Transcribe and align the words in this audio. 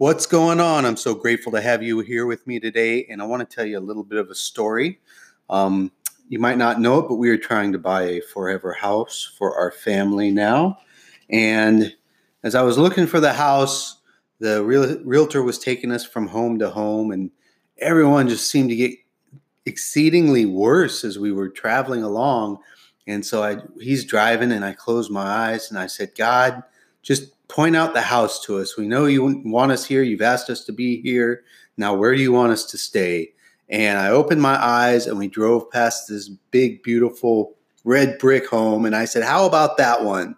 What's 0.00 0.24
going 0.24 0.60
on? 0.60 0.86
I'm 0.86 0.96
so 0.96 1.14
grateful 1.14 1.52
to 1.52 1.60
have 1.60 1.82
you 1.82 2.00
here 2.00 2.24
with 2.24 2.46
me 2.46 2.58
today, 2.58 3.04
and 3.10 3.20
I 3.20 3.26
want 3.26 3.46
to 3.46 3.54
tell 3.54 3.66
you 3.66 3.78
a 3.78 3.80
little 3.80 4.02
bit 4.02 4.18
of 4.18 4.30
a 4.30 4.34
story. 4.34 4.98
Um, 5.50 5.92
you 6.30 6.38
might 6.38 6.56
not 6.56 6.80
know 6.80 7.00
it, 7.00 7.06
but 7.06 7.16
we 7.16 7.28
are 7.28 7.36
trying 7.36 7.70
to 7.72 7.78
buy 7.78 8.04
a 8.04 8.20
forever 8.22 8.72
house 8.72 9.30
for 9.36 9.54
our 9.58 9.70
family 9.70 10.30
now. 10.30 10.78
And 11.28 11.94
as 12.44 12.54
I 12.54 12.62
was 12.62 12.78
looking 12.78 13.06
for 13.06 13.20
the 13.20 13.34
house, 13.34 14.00
the 14.38 14.64
real, 14.64 14.98
realtor 15.04 15.42
was 15.42 15.58
taking 15.58 15.92
us 15.92 16.06
from 16.06 16.28
home 16.28 16.58
to 16.60 16.70
home, 16.70 17.10
and 17.10 17.30
everyone 17.76 18.26
just 18.26 18.50
seemed 18.50 18.70
to 18.70 18.76
get 18.76 18.92
exceedingly 19.66 20.46
worse 20.46 21.04
as 21.04 21.18
we 21.18 21.30
were 21.30 21.50
traveling 21.50 22.02
along. 22.02 22.56
And 23.06 23.22
so 23.26 23.42
I, 23.42 23.58
he's 23.78 24.06
driving, 24.06 24.50
and 24.50 24.64
I 24.64 24.72
closed 24.72 25.10
my 25.10 25.26
eyes 25.26 25.68
and 25.68 25.78
I 25.78 25.88
said, 25.88 26.12
God, 26.16 26.62
just 27.02 27.34
point 27.50 27.76
out 27.76 27.94
the 27.94 28.00
house 28.00 28.40
to 28.44 28.58
us. 28.58 28.76
We 28.76 28.86
know 28.86 29.06
you 29.06 29.42
want 29.44 29.72
us 29.72 29.84
here. 29.84 30.02
You've 30.02 30.22
asked 30.22 30.48
us 30.48 30.64
to 30.64 30.72
be 30.72 31.00
here. 31.02 31.42
Now, 31.76 31.94
where 31.94 32.14
do 32.14 32.22
you 32.22 32.32
want 32.32 32.52
us 32.52 32.64
to 32.66 32.78
stay? 32.78 33.32
And 33.68 33.98
I 33.98 34.08
opened 34.08 34.42
my 34.42 34.56
eyes 34.56 35.06
and 35.06 35.18
we 35.18 35.28
drove 35.28 35.70
past 35.70 36.08
this 36.08 36.28
big, 36.28 36.82
beautiful 36.82 37.56
red 37.84 38.18
brick 38.18 38.48
home. 38.48 38.84
And 38.84 38.96
I 38.96 39.04
said, 39.04 39.22
How 39.22 39.46
about 39.46 39.76
that 39.76 40.04
one? 40.04 40.36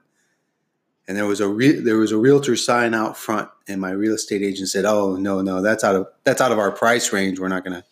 And 1.09 1.17
there 1.17 1.27
was 1.27 1.41
a 1.41 1.49
re- 1.49 1.81
there 1.81 1.97
was 1.97 2.13
a 2.13 2.17
realtor 2.17 2.57
sign 2.57 2.95
out 2.95 3.17
front, 3.17 3.49
and 3.69 3.81
my 3.81 3.91
real 3.91 4.15
estate 4.15 4.41
agent 4.41 4.69
said, 4.69 4.85
"Oh 4.85 5.17
no, 5.17 5.43
no, 5.43 5.61
that's 5.61 5.83
out 5.83 5.97
of 5.97 6.07
that's 6.23 6.41
out 6.41 6.53
of 6.53 6.59
our 6.61 6.71
price 6.71 7.13
range. 7.13 7.41
We're 7.41 7.49
not 7.49 7.65
gonna 7.65 7.85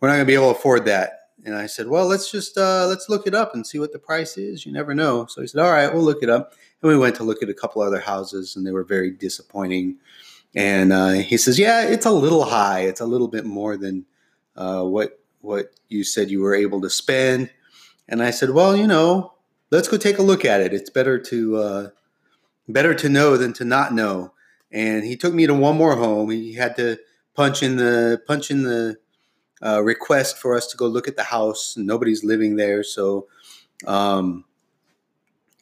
we're 0.00 0.08
not 0.08 0.14
gonna 0.14 0.24
be 0.24 0.34
able 0.34 0.52
to 0.52 0.58
afford 0.58 0.84
that." 0.86 1.19
And 1.44 1.54
I 1.54 1.66
said, 1.66 1.88
"Well, 1.88 2.06
let's 2.06 2.30
just 2.30 2.58
uh, 2.58 2.86
let's 2.86 3.08
look 3.08 3.26
it 3.26 3.34
up 3.34 3.54
and 3.54 3.66
see 3.66 3.78
what 3.78 3.92
the 3.92 3.98
price 3.98 4.36
is. 4.36 4.66
You 4.66 4.72
never 4.72 4.94
know." 4.94 5.26
So 5.26 5.40
he 5.40 5.46
said, 5.46 5.60
"All 5.60 5.70
right, 5.70 5.92
we'll 5.92 6.02
look 6.02 6.22
it 6.22 6.30
up." 6.30 6.52
And 6.82 6.90
we 6.90 6.98
went 6.98 7.16
to 7.16 7.24
look 7.24 7.42
at 7.42 7.48
a 7.48 7.54
couple 7.54 7.82
other 7.82 8.00
houses, 8.00 8.56
and 8.56 8.66
they 8.66 8.72
were 8.72 8.84
very 8.84 9.10
disappointing. 9.10 9.96
And 10.54 10.92
uh, 10.92 11.10
he 11.10 11.36
says, 11.36 11.58
"Yeah, 11.58 11.82
it's 11.82 12.06
a 12.06 12.10
little 12.10 12.44
high. 12.44 12.80
It's 12.80 13.00
a 13.00 13.06
little 13.06 13.28
bit 13.28 13.44
more 13.44 13.76
than 13.76 14.06
uh, 14.56 14.84
what 14.84 15.20
what 15.40 15.72
you 15.88 16.04
said 16.04 16.30
you 16.30 16.40
were 16.40 16.54
able 16.54 16.80
to 16.82 16.90
spend." 16.90 17.50
And 18.08 18.22
I 18.22 18.30
said, 18.30 18.50
"Well, 18.50 18.76
you 18.76 18.86
know, 18.86 19.34
let's 19.70 19.88
go 19.88 19.96
take 19.96 20.18
a 20.18 20.22
look 20.22 20.44
at 20.44 20.60
it. 20.60 20.74
It's 20.74 20.90
better 20.90 21.18
to 21.18 21.56
uh, 21.56 21.88
better 22.68 22.94
to 22.94 23.08
know 23.08 23.36
than 23.36 23.52
to 23.54 23.64
not 23.64 23.94
know." 23.94 24.32
And 24.72 25.04
he 25.04 25.16
took 25.16 25.34
me 25.34 25.46
to 25.46 25.54
one 25.54 25.76
more 25.76 25.96
home. 25.96 26.30
He 26.30 26.54
had 26.54 26.76
to 26.76 26.98
punch 27.34 27.62
in 27.62 27.76
the 27.76 28.20
punch 28.26 28.50
in 28.50 28.62
the 28.62 28.96
uh, 29.64 29.82
request 29.82 30.38
for 30.38 30.56
us 30.56 30.66
to 30.68 30.76
go 30.76 30.86
look 30.86 31.08
at 31.08 31.16
the 31.16 31.24
house. 31.24 31.76
Nobody's 31.76 32.24
living 32.24 32.56
there, 32.56 32.82
so 32.82 33.28
um, 33.86 34.44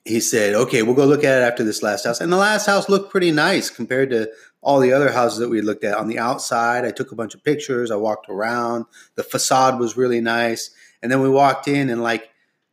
he 0.04 0.20
said, 0.20 0.54
okay, 0.54 0.82
we'll 0.82 0.94
go 0.94 1.04
look 1.04 1.24
at 1.24 1.38
it 1.38 1.44
after 1.44 1.64
this 1.64 1.82
last 1.82 2.04
house. 2.04 2.20
And 2.20 2.32
the 2.32 2.36
last 2.36 2.66
house 2.66 2.88
looked 2.88 3.10
pretty 3.10 3.30
nice 3.30 3.70
compared 3.70 4.10
to 4.10 4.30
all 4.62 4.80
the 4.80 4.92
other 4.92 5.12
houses 5.12 5.38
that 5.38 5.50
we 5.50 5.60
looked 5.60 5.84
at. 5.84 5.96
On 5.96 6.08
the 6.08 6.18
outside, 6.18 6.84
I 6.84 6.90
took 6.90 7.12
a 7.12 7.16
bunch 7.16 7.34
of 7.34 7.44
pictures. 7.44 7.90
I 7.90 7.96
walked 7.96 8.28
around. 8.28 8.86
The 9.14 9.22
facade 9.22 9.78
was 9.78 9.96
really 9.96 10.20
nice. 10.20 10.70
And 11.02 11.12
then 11.12 11.20
we 11.20 11.28
walked 11.28 11.68
in 11.68 11.90
and 11.90 12.02
like 12.02 12.30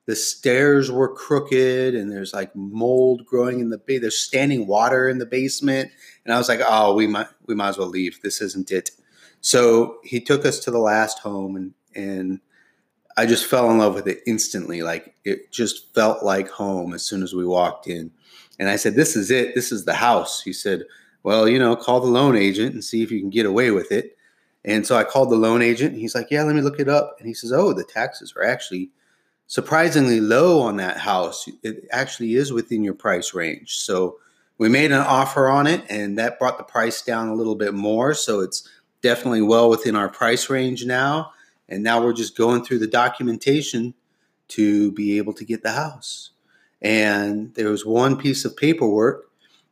the 0.07 0.15
stairs 0.15 0.91
were 0.91 1.13
crooked 1.13 1.93
and 1.95 2.11
there's 2.11 2.33
like 2.33 2.55
mold 2.55 3.25
growing 3.25 3.59
in 3.59 3.69
the 3.69 3.77
bay. 3.77 3.97
There's 3.97 4.17
standing 4.17 4.67
water 4.67 5.09
in 5.09 5.17
the 5.17 5.25
basement. 5.25 5.91
And 6.23 6.33
I 6.33 6.37
was 6.37 6.49
like, 6.49 6.61
oh, 6.65 6.95
we 6.95 7.07
might 7.07 7.27
we 7.45 7.55
might 7.55 7.69
as 7.69 7.77
well 7.77 7.87
leave. 7.87 8.21
This 8.21 8.41
isn't 8.41 8.71
it. 8.71 8.91
So 9.45 9.99
he 10.03 10.21
took 10.21 10.43
us 10.43 10.57
to 10.61 10.71
the 10.71 10.79
last 10.79 11.19
home 11.19 11.55
and 11.55 11.75
and 11.93 12.39
I 13.15 13.27
just 13.27 13.45
fell 13.45 13.69
in 13.69 13.77
love 13.77 13.93
with 13.93 14.07
it 14.07 14.23
instantly. 14.25 14.81
Like 14.81 15.13
it 15.23 15.51
just 15.51 15.93
felt 15.93 16.23
like 16.23 16.49
home 16.49 16.95
as 16.95 17.03
soon 17.03 17.21
as 17.21 17.35
we 17.35 17.45
walked 17.45 17.85
in. 17.85 18.09
And 18.57 18.69
I 18.69 18.75
said, 18.75 18.95
This 18.95 19.15
is 19.15 19.29
it. 19.29 19.53
This 19.53 19.71
is 19.71 19.85
the 19.85 19.93
house. 19.93 20.41
He 20.41 20.51
said, 20.51 20.85
Well, 21.21 21.47
you 21.47 21.59
know, 21.59 21.75
call 21.75 22.01
the 22.01 22.07
loan 22.07 22.35
agent 22.35 22.73
and 22.73 22.83
see 22.83 23.03
if 23.03 23.11
you 23.11 23.19
can 23.19 23.29
get 23.29 23.45
away 23.45 23.69
with 23.69 23.91
it. 23.91 24.17
And 24.63 24.83
so 24.83 24.97
I 24.97 25.03
called 25.03 25.29
the 25.29 25.35
loan 25.35 25.61
agent. 25.61 25.91
And 25.91 26.01
he's 26.01 26.15
like, 26.15 26.31
Yeah, 26.31 26.41
let 26.41 26.55
me 26.55 26.61
look 26.61 26.79
it 26.79 26.89
up. 26.89 27.17
And 27.19 27.27
he 27.27 27.35
says, 27.35 27.51
Oh, 27.51 27.71
the 27.71 27.83
taxes 27.83 28.33
are 28.35 28.43
actually 28.43 28.89
surprisingly 29.45 30.21
low 30.21 30.59
on 30.59 30.77
that 30.77 30.97
house. 30.97 31.47
It 31.61 31.87
actually 31.91 32.33
is 32.33 32.51
within 32.51 32.83
your 32.83 32.95
price 32.95 33.35
range. 33.35 33.77
So 33.77 34.17
we 34.57 34.69
made 34.69 34.91
an 34.91 35.01
offer 35.01 35.49
on 35.49 35.67
it, 35.67 35.83
and 35.87 36.17
that 36.17 36.39
brought 36.39 36.57
the 36.57 36.63
price 36.63 37.03
down 37.03 37.27
a 37.27 37.35
little 37.35 37.55
bit 37.55 37.75
more. 37.75 38.15
So 38.15 38.39
it's 38.39 38.67
definitely 39.01 39.41
well 39.41 39.69
within 39.69 39.95
our 39.95 40.09
price 40.09 40.49
range 40.49 40.85
now. 40.85 41.31
And 41.67 41.83
now 41.83 42.03
we're 42.03 42.13
just 42.13 42.37
going 42.37 42.63
through 42.63 42.79
the 42.79 42.87
documentation 42.87 43.93
to 44.49 44.91
be 44.91 45.17
able 45.17 45.33
to 45.33 45.45
get 45.45 45.63
the 45.63 45.71
house. 45.71 46.31
And 46.81 47.53
there 47.55 47.69
was 47.69 47.85
one 47.85 48.17
piece 48.17 48.45
of 48.45 48.55
paperwork 48.55 49.29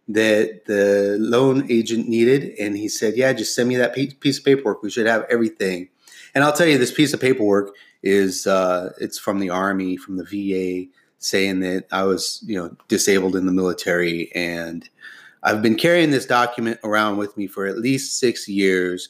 that 0.07 0.65
the 0.65 1.17
loan 1.19 1.71
agent 1.71 2.07
needed. 2.07 2.57
And 2.59 2.75
he 2.75 2.89
said, 2.89 3.15
Yeah, 3.15 3.33
just 3.33 3.55
send 3.55 3.69
me 3.69 3.75
that 3.77 3.93
piece 3.93 4.39
of 4.39 4.45
paperwork. 4.45 4.81
We 4.81 4.89
should 4.89 5.07
have 5.07 5.25
everything. 5.29 5.89
And 6.33 6.43
I'll 6.43 6.53
tell 6.53 6.67
you, 6.67 6.77
this 6.77 6.93
piece 6.93 7.13
of 7.13 7.21
paperwork 7.21 7.75
is 8.01 8.47
uh, 8.47 8.93
it's 8.99 9.19
from 9.19 9.39
the 9.39 9.49
Army, 9.49 9.97
from 9.97 10.17
the 10.17 10.23
VA, 10.23 10.89
saying 11.19 11.59
that 11.61 11.85
I 11.91 12.03
was, 12.03 12.43
you 12.45 12.57
know, 12.57 12.75
disabled 12.87 13.35
in 13.35 13.45
the 13.45 13.51
military. 13.51 14.31
And 14.33 14.89
I've 15.43 15.61
been 15.61 15.75
carrying 15.75 16.11
this 16.11 16.25
document 16.25 16.79
around 16.83 17.17
with 17.17 17.35
me 17.35 17.47
for 17.47 17.65
at 17.65 17.77
least 17.77 18.19
six 18.19 18.47
years, 18.47 19.09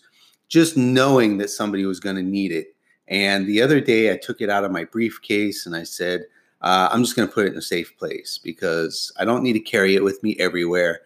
just 0.50 0.76
knowing 0.76 1.38
that 1.38 1.50
somebody 1.50 1.86
was 1.86 2.00
going 2.00 2.16
to 2.16 2.24
need 2.24 2.52
it. 2.52 2.76
And 3.08 3.48
the 3.48 3.62
other 3.62 3.80
day, 3.80 4.12
I 4.12 4.18
took 4.18 4.42
it 4.42 4.50
out 4.50 4.64
of 4.64 4.72
my 4.72 4.86
briefcase 4.86 5.66
and 5.66 5.76
I 5.76 5.84
said, 5.84 6.26
uh, 6.62 6.90
I'm 6.92 7.04
just 7.04 7.16
going 7.16 7.28
to 7.28 7.34
put 7.34 7.46
it 7.46 7.52
in 7.52 7.58
a 7.58 7.62
safe 7.62 7.96
place 7.98 8.40
because 8.42 9.12
I 9.20 9.26
don't 9.26 9.44
need 9.44 9.54
to 9.54 9.60
carry 9.60 9.96
it 9.96 10.04
with 10.04 10.24
me 10.24 10.36
everywhere. 10.40 11.02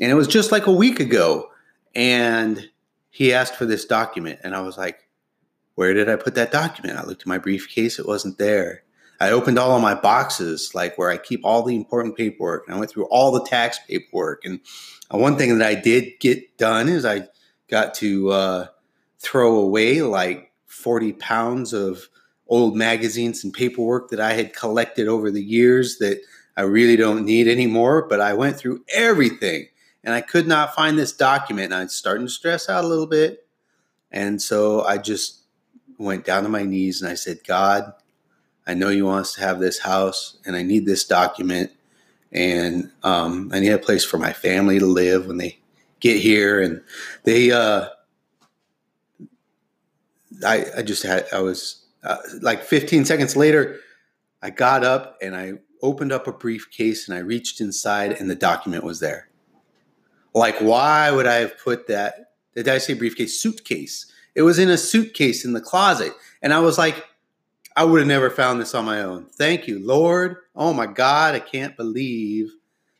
And 0.00 0.10
it 0.10 0.14
was 0.14 0.26
just 0.26 0.50
like 0.50 0.66
a 0.66 0.72
week 0.72 0.98
ago. 0.98 1.50
And 1.94 2.70
he 3.10 3.32
asked 3.32 3.54
for 3.54 3.66
this 3.66 3.84
document. 3.84 4.40
And 4.42 4.54
I 4.54 4.62
was 4.62 4.78
like, 4.78 5.06
Where 5.74 5.92
did 5.92 6.08
I 6.08 6.16
put 6.16 6.34
that 6.34 6.50
document? 6.50 6.98
I 6.98 7.04
looked 7.04 7.24
in 7.24 7.28
my 7.28 7.38
briefcase, 7.38 7.98
it 7.98 8.06
wasn't 8.06 8.38
there. 8.38 8.82
I 9.22 9.30
opened 9.30 9.56
all 9.56 9.76
of 9.76 9.80
my 9.80 9.94
boxes, 9.94 10.74
like 10.74 10.98
where 10.98 11.08
I 11.08 11.16
keep 11.16 11.44
all 11.44 11.62
the 11.62 11.76
important 11.76 12.16
paperwork. 12.16 12.66
And 12.66 12.74
I 12.74 12.78
went 12.80 12.90
through 12.90 13.04
all 13.04 13.30
the 13.30 13.44
tax 13.44 13.78
paperwork. 13.86 14.44
And 14.44 14.58
one 15.12 15.36
thing 15.36 15.56
that 15.56 15.68
I 15.68 15.76
did 15.76 16.18
get 16.18 16.58
done 16.58 16.88
is 16.88 17.04
I 17.04 17.28
got 17.70 17.94
to 17.94 18.30
uh, 18.32 18.66
throw 19.20 19.60
away 19.60 20.02
like 20.02 20.50
40 20.66 21.12
pounds 21.12 21.72
of 21.72 22.08
old 22.48 22.76
magazines 22.76 23.44
and 23.44 23.54
paperwork 23.54 24.10
that 24.10 24.18
I 24.18 24.32
had 24.32 24.56
collected 24.56 25.06
over 25.06 25.30
the 25.30 25.42
years 25.42 25.98
that 25.98 26.20
I 26.56 26.62
really 26.62 26.96
don't 26.96 27.24
need 27.24 27.46
anymore. 27.46 28.08
But 28.08 28.20
I 28.20 28.34
went 28.34 28.56
through 28.56 28.84
everything 28.92 29.68
and 30.02 30.16
I 30.16 30.20
could 30.20 30.48
not 30.48 30.74
find 30.74 30.98
this 30.98 31.12
document. 31.12 31.66
And 31.66 31.74
I 31.74 31.84
was 31.84 31.94
starting 31.94 32.26
to 32.26 32.32
stress 32.32 32.68
out 32.68 32.82
a 32.82 32.88
little 32.88 33.06
bit. 33.06 33.46
And 34.10 34.42
so 34.42 34.82
I 34.82 34.98
just 34.98 35.42
went 35.96 36.24
down 36.24 36.42
to 36.42 36.48
my 36.48 36.64
knees 36.64 37.00
and 37.00 37.08
I 37.08 37.14
said, 37.14 37.38
God, 37.46 37.92
I 38.66 38.74
know 38.74 38.88
you 38.88 39.06
want 39.06 39.22
us 39.22 39.34
to 39.34 39.40
have 39.40 39.60
this 39.60 39.80
house 39.80 40.38
and 40.46 40.56
I 40.56 40.62
need 40.62 40.86
this 40.86 41.04
document. 41.04 41.72
And 42.30 42.90
um, 43.02 43.50
I 43.52 43.60
need 43.60 43.70
a 43.70 43.78
place 43.78 44.04
for 44.04 44.18
my 44.18 44.32
family 44.32 44.78
to 44.78 44.86
live 44.86 45.26
when 45.26 45.36
they 45.36 45.58
get 46.00 46.20
here. 46.20 46.60
And 46.60 46.82
they, 47.24 47.50
uh, 47.50 47.88
I, 50.46 50.64
I 50.78 50.82
just 50.82 51.02
had, 51.02 51.26
I 51.32 51.40
was 51.40 51.84
uh, 52.04 52.16
like 52.40 52.62
15 52.62 53.04
seconds 53.04 53.36
later, 53.36 53.80
I 54.42 54.50
got 54.50 54.84
up 54.84 55.18
and 55.20 55.36
I 55.36 55.54
opened 55.82 56.12
up 56.12 56.26
a 56.26 56.32
briefcase 56.32 57.08
and 57.08 57.16
I 57.16 57.20
reached 57.20 57.60
inside 57.60 58.12
and 58.12 58.30
the 58.30 58.34
document 58.34 58.84
was 58.84 59.00
there. 59.00 59.28
Like, 60.34 60.58
why 60.60 61.10
would 61.10 61.26
I 61.26 61.36
have 61.36 61.58
put 61.58 61.88
that? 61.88 62.32
Did 62.54 62.68
I 62.68 62.78
say 62.78 62.94
briefcase? 62.94 63.38
Suitcase. 63.38 64.06
It 64.34 64.42
was 64.42 64.58
in 64.58 64.70
a 64.70 64.78
suitcase 64.78 65.44
in 65.44 65.52
the 65.52 65.60
closet. 65.60 66.12
And 66.40 66.54
I 66.54 66.60
was 66.60 66.78
like, 66.78 67.04
I 67.76 67.84
would 67.84 68.00
have 68.00 68.08
never 68.08 68.30
found 68.30 68.60
this 68.60 68.74
on 68.74 68.84
my 68.84 69.02
own. 69.02 69.26
Thank 69.26 69.66
you, 69.66 69.84
Lord. 69.84 70.36
Oh 70.54 70.72
my 70.72 70.86
God, 70.86 71.34
I 71.34 71.40
can't 71.40 71.76
believe 71.76 72.52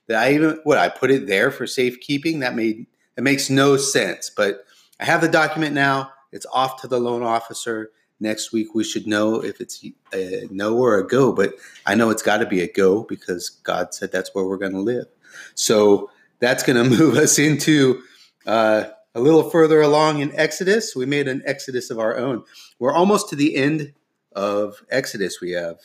that 0.09 0.22
I 0.22 0.33
even 0.34 0.60
what 0.65 0.78
I 0.78 0.88
put 0.88 1.10
it 1.10 1.27
there 1.27 1.50
for 1.50 1.66
safekeeping. 1.66 2.41
That 2.41 2.55
made 2.55 2.87
it 3.16 3.22
makes 3.22 3.50
no 3.50 3.77
sense. 3.77 4.31
But 4.31 4.65
I 5.01 5.04
have 5.04 5.21
the 5.21 5.28
document 5.28 5.74
now. 5.74 6.10
It's 6.33 6.47
off 6.53 6.80
to 6.83 6.89
the 6.89 7.01
loan 7.01 7.22
officer. 7.22 7.91
Next 8.21 8.53
week, 8.53 8.74
we 8.74 8.84
should 8.84 9.07
know 9.07 9.42
if 9.42 9.60
it's 9.60 9.84
a 10.15 10.47
no 10.51 10.77
or 10.77 10.98
a 10.98 11.07
go, 11.07 11.33
but 11.33 11.54
I 11.86 11.97
know 11.97 12.10
it's 12.10 12.22
got 12.22 12.39
to 12.39 12.47
be 12.47 12.60
a 12.60 12.72
go 12.72 13.03
because 13.03 13.51
God 13.51 13.92
said 13.95 14.13
that's 14.13 14.33
where 14.33 14.45
we're 14.45 14.59
going 14.59 14.72
to 14.72 14.80
live. 14.80 15.07
So 15.54 16.10
that's 16.39 16.63
going 16.63 16.83
to 16.91 16.98
move 16.98 17.16
us 17.16 17.39
into 17.39 18.03
uh, 18.47 18.84
a 19.15 19.21
little 19.21 19.51
further 19.51 19.80
along 19.80 20.21
in 20.21 20.33
Exodus. 20.36 20.95
We 20.95 21.04
made 21.04 21.27
an 21.27 21.42
Exodus 21.45 21.91
of 21.91 21.98
our 21.98 22.16
own. 22.16 22.45
We're 22.78 22.95
almost 22.95 23.28
to 23.30 23.36
the 23.36 23.57
end 23.57 23.92
of 24.34 24.82
Exodus. 24.90 25.40
We 25.40 25.52
have 25.52 25.78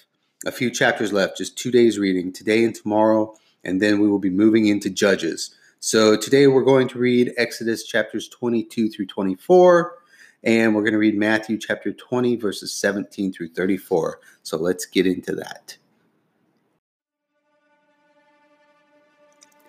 a 0.45 0.51
few 0.51 0.69
chapters 0.69 1.13
left, 1.13 1.37
just 1.37 1.57
two 1.57 1.71
days 1.71 1.97
reading, 1.99 2.31
today 2.31 2.63
and 2.63 2.73
tomorrow, 2.73 3.35
and 3.63 3.81
then 3.81 3.99
we 3.99 4.07
will 4.07 4.19
be 4.19 4.29
moving 4.29 4.67
into 4.67 4.89
Judges. 4.89 5.55
So 5.79 6.17
today 6.17 6.47
we're 6.47 6.63
going 6.63 6.87
to 6.89 6.99
read 6.99 7.33
Exodus 7.37 7.85
chapters 7.85 8.27
22 8.29 8.89
through 8.89 9.07
24 9.07 9.97
and 10.43 10.75
we're 10.75 10.81
going 10.81 10.93
to 10.93 10.99
read 10.99 11.17
Matthew 11.17 11.57
chapter 11.57 11.91
20, 11.91 12.35
verses 12.35 12.73
17 12.73 13.33
through 13.33 13.49
34. 13.49 14.19
So 14.43 14.57
let's 14.57 14.85
get 14.85 15.05
into 15.05 15.35
that. 15.35 15.77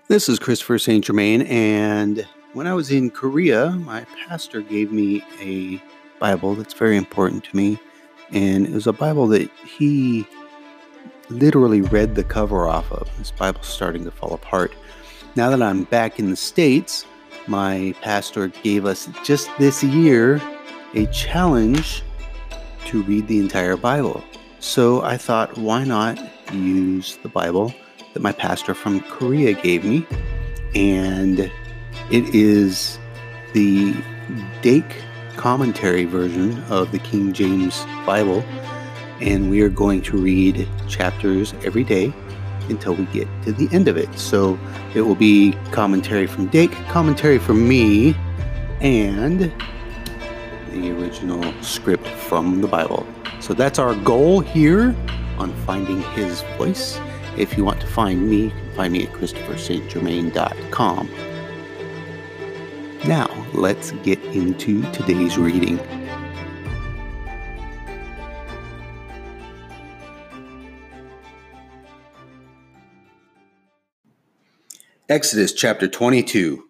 This 0.09 0.29
is 0.29 0.39
Christopher 0.39 0.79
St. 0.79 1.05
Germain, 1.05 1.43
and 1.43 2.27
when 2.55 2.67
I 2.67 2.73
was 2.73 2.91
in 2.91 3.11
Korea, 3.11 3.71
my 3.71 4.07
pastor 4.27 4.63
gave 4.63 4.91
me 4.91 5.23
a 5.39 5.83
Bible 6.19 6.55
that's 6.55 6.73
very 6.73 6.97
important 6.97 7.45
to 7.45 7.57
me. 7.57 7.79
And 8.33 8.67
it 8.67 8.73
was 8.73 8.87
a 8.87 8.93
Bible 8.93 9.27
that 9.29 9.51
he 9.67 10.27
literally 11.31 11.81
read 11.81 12.15
the 12.15 12.25
cover 12.25 12.67
off 12.67 12.91
of. 12.93 13.09
This 13.19 13.31
Bible's 13.31 13.67
starting 13.67 14.05
to 14.05 14.11
fall 14.11 14.35
apart. 14.35 14.75
Now 15.37 15.51
that 15.51 15.63
I'm 15.63 15.85
back 15.85 16.19
in 16.19 16.31
the 16.31 16.37
States, 16.37 17.07
my 17.47 17.95
pastor 18.03 18.49
gave 18.49 18.85
us 18.85 19.09
just 19.25 19.51
this 19.59 19.83
year 19.83 20.41
a 20.95 21.07
challenge 21.07 22.03
to 22.87 23.03
read 23.03 23.29
the 23.29 23.39
entire 23.39 23.77
Bible. 23.77 24.23
So 24.61 25.03
I 25.03 25.17
thought, 25.17 25.57
why 25.57 25.85
not 25.85 26.19
use 26.53 27.17
the 27.23 27.29
Bible 27.29 27.73
that 28.15 28.21
my 28.21 28.33
pastor 28.33 28.75
from 28.75 29.01
Korea 29.01 29.53
gave 29.53 29.85
me? 29.85 30.07
And 30.75 31.39
it 32.11 32.35
is 32.35 32.99
the 33.53 33.95
Dake 34.63 35.03
commentary 35.39 36.05
version 36.05 36.63
of 36.65 36.93
the 36.93 36.99
King 36.99 37.33
James 37.33 37.87
Bible. 38.05 38.45
And 39.21 39.49
we 39.49 39.63
are 39.63 39.71
going 39.71 40.03
to 40.03 40.17
read 40.19 40.69
chapters 40.89 41.55
every 41.65 41.85
day 41.85 42.13
until 42.69 42.95
we 42.95 43.05
get 43.07 43.27
to 43.45 43.53
the 43.53 43.69
end 43.75 43.89
of 43.89 43.97
it. 43.97 44.13
So 44.19 44.59
it 44.95 45.03
will 45.03 45.15
be 45.15 45.57
commentary 45.71 46.27
from 46.27 46.49
Dake, 46.49 46.73
commentary 46.89 47.39
from 47.39 47.67
me, 47.67 48.15
and 48.81 49.53
the 50.73 50.91
original 50.91 51.43
script 51.63 52.07
from 52.07 52.61
the 52.61 52.69
Bible. 52.69 53.07
So 53.41 53.55
that's 53.55 53.79
our 53.79 53.95
goal 53.95 54.41
here 54.41 54.95
on 55.39 55.55
finding 55.65 56.03
his 56.13 56.43
voice. 56.59 57.01
If 57.37 57.57
you 57.57 57.65
want 57.65 57.81
to 57.81 57.87
find 57.87 58.29
me, 58.29 58.45
you 58.45 58.51
can 58.51 58.75
find 58.75 58.93
me 58.93 59.07
at 59.07 59.13
christopherstgermain.com. 59.13 61.09
Now, 63.07 63.47
let's 63.55 63.93
get 64.03 64.23
into 64.25 64.83
today's 64.93 65.39
reading. 65.39 65.79
Exodus 75.09 75.55
chapter 75.55 75.89
22. 75.89 76.65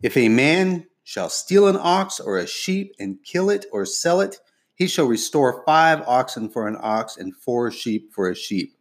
If 0.00 0.16
a 0.16 0.28
man 0.28 0.86
shall 1.02 1.28
steal 1.28 1.66
an 1.66 1.76
ox 1.78 2.20
or 2.20 2.38
a 2.38 2.46
sheep 2.46 2.94
and 2.98 3.18
kill 3.24 3.50
it 3.50 3.66
or 3.72 3.84
sell 3.84 4.20
it, 4.20 4.38
he 4.74 4.86
shall 4.86 5.06
restore 5.06 5.62
five 5.66 6.00
oxen 6.06 6.48
for 6.48 6.68
an 6.68 6.76
ox 6.80 7.16
and 7.16 7.36
four 7.36 7.70
sheep 7.70 8.12
for 8.14 8.30
a 8.30 8.34
sheep. 8.34 8.75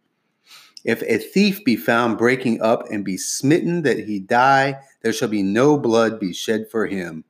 If 0.86 1.02
a 1.02 1.18
thief 1.18 1.64
be 1.66 1.76
found 1.76 2.20
breaking 2.20 2.62
up 2.62 2.92
and 2.92 3.04
be 3.04 3.18
smitten 3.18 3.82
that 3.82 4.06
he 4.06 4.20
die, 4.20 4.80
there 5.02 5.12
shall 5.12 5.28
be 5.28 5.42
no 5.42 5.80
blood 5.80 6.20
be 6.20 6.32
shed 6.32 6.68
for 6.70 6.86
him. 6.86 7.26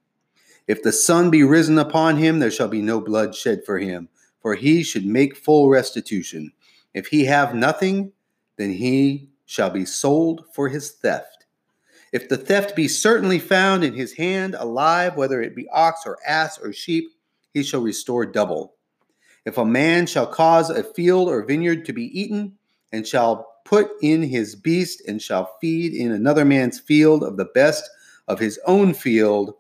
If 0.68 0.84
the 0.84 0.92
sun 0.92 1.30
be 1.30 1.42
risen 1.42 1.80
upon 1.80 2.18
him, 2.18 2.40
there 2.40 2.52
shall 2.52 2.68
be 2.68 2.82
no 2.82 3.00
blood 3.00 3.34
shed 3.34 3.64
for 3.66 3.80
him, 3.80 4.10
for 4.42 4.56
he 4.56 4.84
should 4.84 5.06
make 5.06 5.38
full 5.38 5.70
restitution. 5.70 6.52
If 6.94 7.08
he 7.08 7.26
have 7.26 7.56
nothing, 7.56 8.12
then 8.58 8.74
he 8.74 9.30
shall 9.46 9.70
be 9.70 9.86
sold 9.86 10.44
for 10.54 10.68
his 10.68 10.92
theft. 10.92 11.46
If 12.12 12.28
the 12.28 12.38
theft 12.38 12.76
be 12.76 12.90
certainly 12.90 13.40
found 13.40 13.86
in 13.86 13.94
his 13.94 14.14
hand 14.14 14.56
alive, 14.56 15.16
whether 15.16 15.42
it 15.42 15.56
be 15.56 15.70
ox 15.70 16.02
or 16.06 16.18
ass 16.28 16.60
or 16.60 16.74
sheep, 16.74 17.06
he 17.54 17.64
shall 17.64 17.82
restore 17.82 18.26
double. 18.26 18.76
If 19.46 19.58
a 19.58 19.66
man 19.66 20.08
shall 20.08 20.28
cause 20.28 20.70
a 20.70 20.84
field 20.84 21.30
or 21.30 21.46
vineyard 21.46 21.86
to 21.86 21.94
be 21.94 22.20
eaten, 22.20 22.58
and 22.92 23.08
shall 23.08 23.54
put 23.66 23.92
in 24.02 24.22
his 24.22 24.56
beast, 24.56 25.02
and 25.08 25.22
shall 25.22 25.58
feed 25.60 25.94
in 25.94 26.12
another 26.12 26.46
man's 26.46 26.80
field 26.80 27.24
of 27.24 27.38
the 27.38 27.50
best 27.54 27.90
of 28.28 28.40
his 28.40 28.60
own 28.66 28.94
field, 28.94 29.54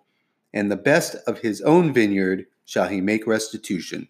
and 0.53 0.71
the 0.71 0.75
best 0.75 1.15
of 1.27 1.39
his 1.39 1.61
own 1.61 1.93
vineyard, 1.93 2.45
shall 2.65 2.87
he 2.87 3.01
make 3.01 3.27
restitution. 3.27 4.07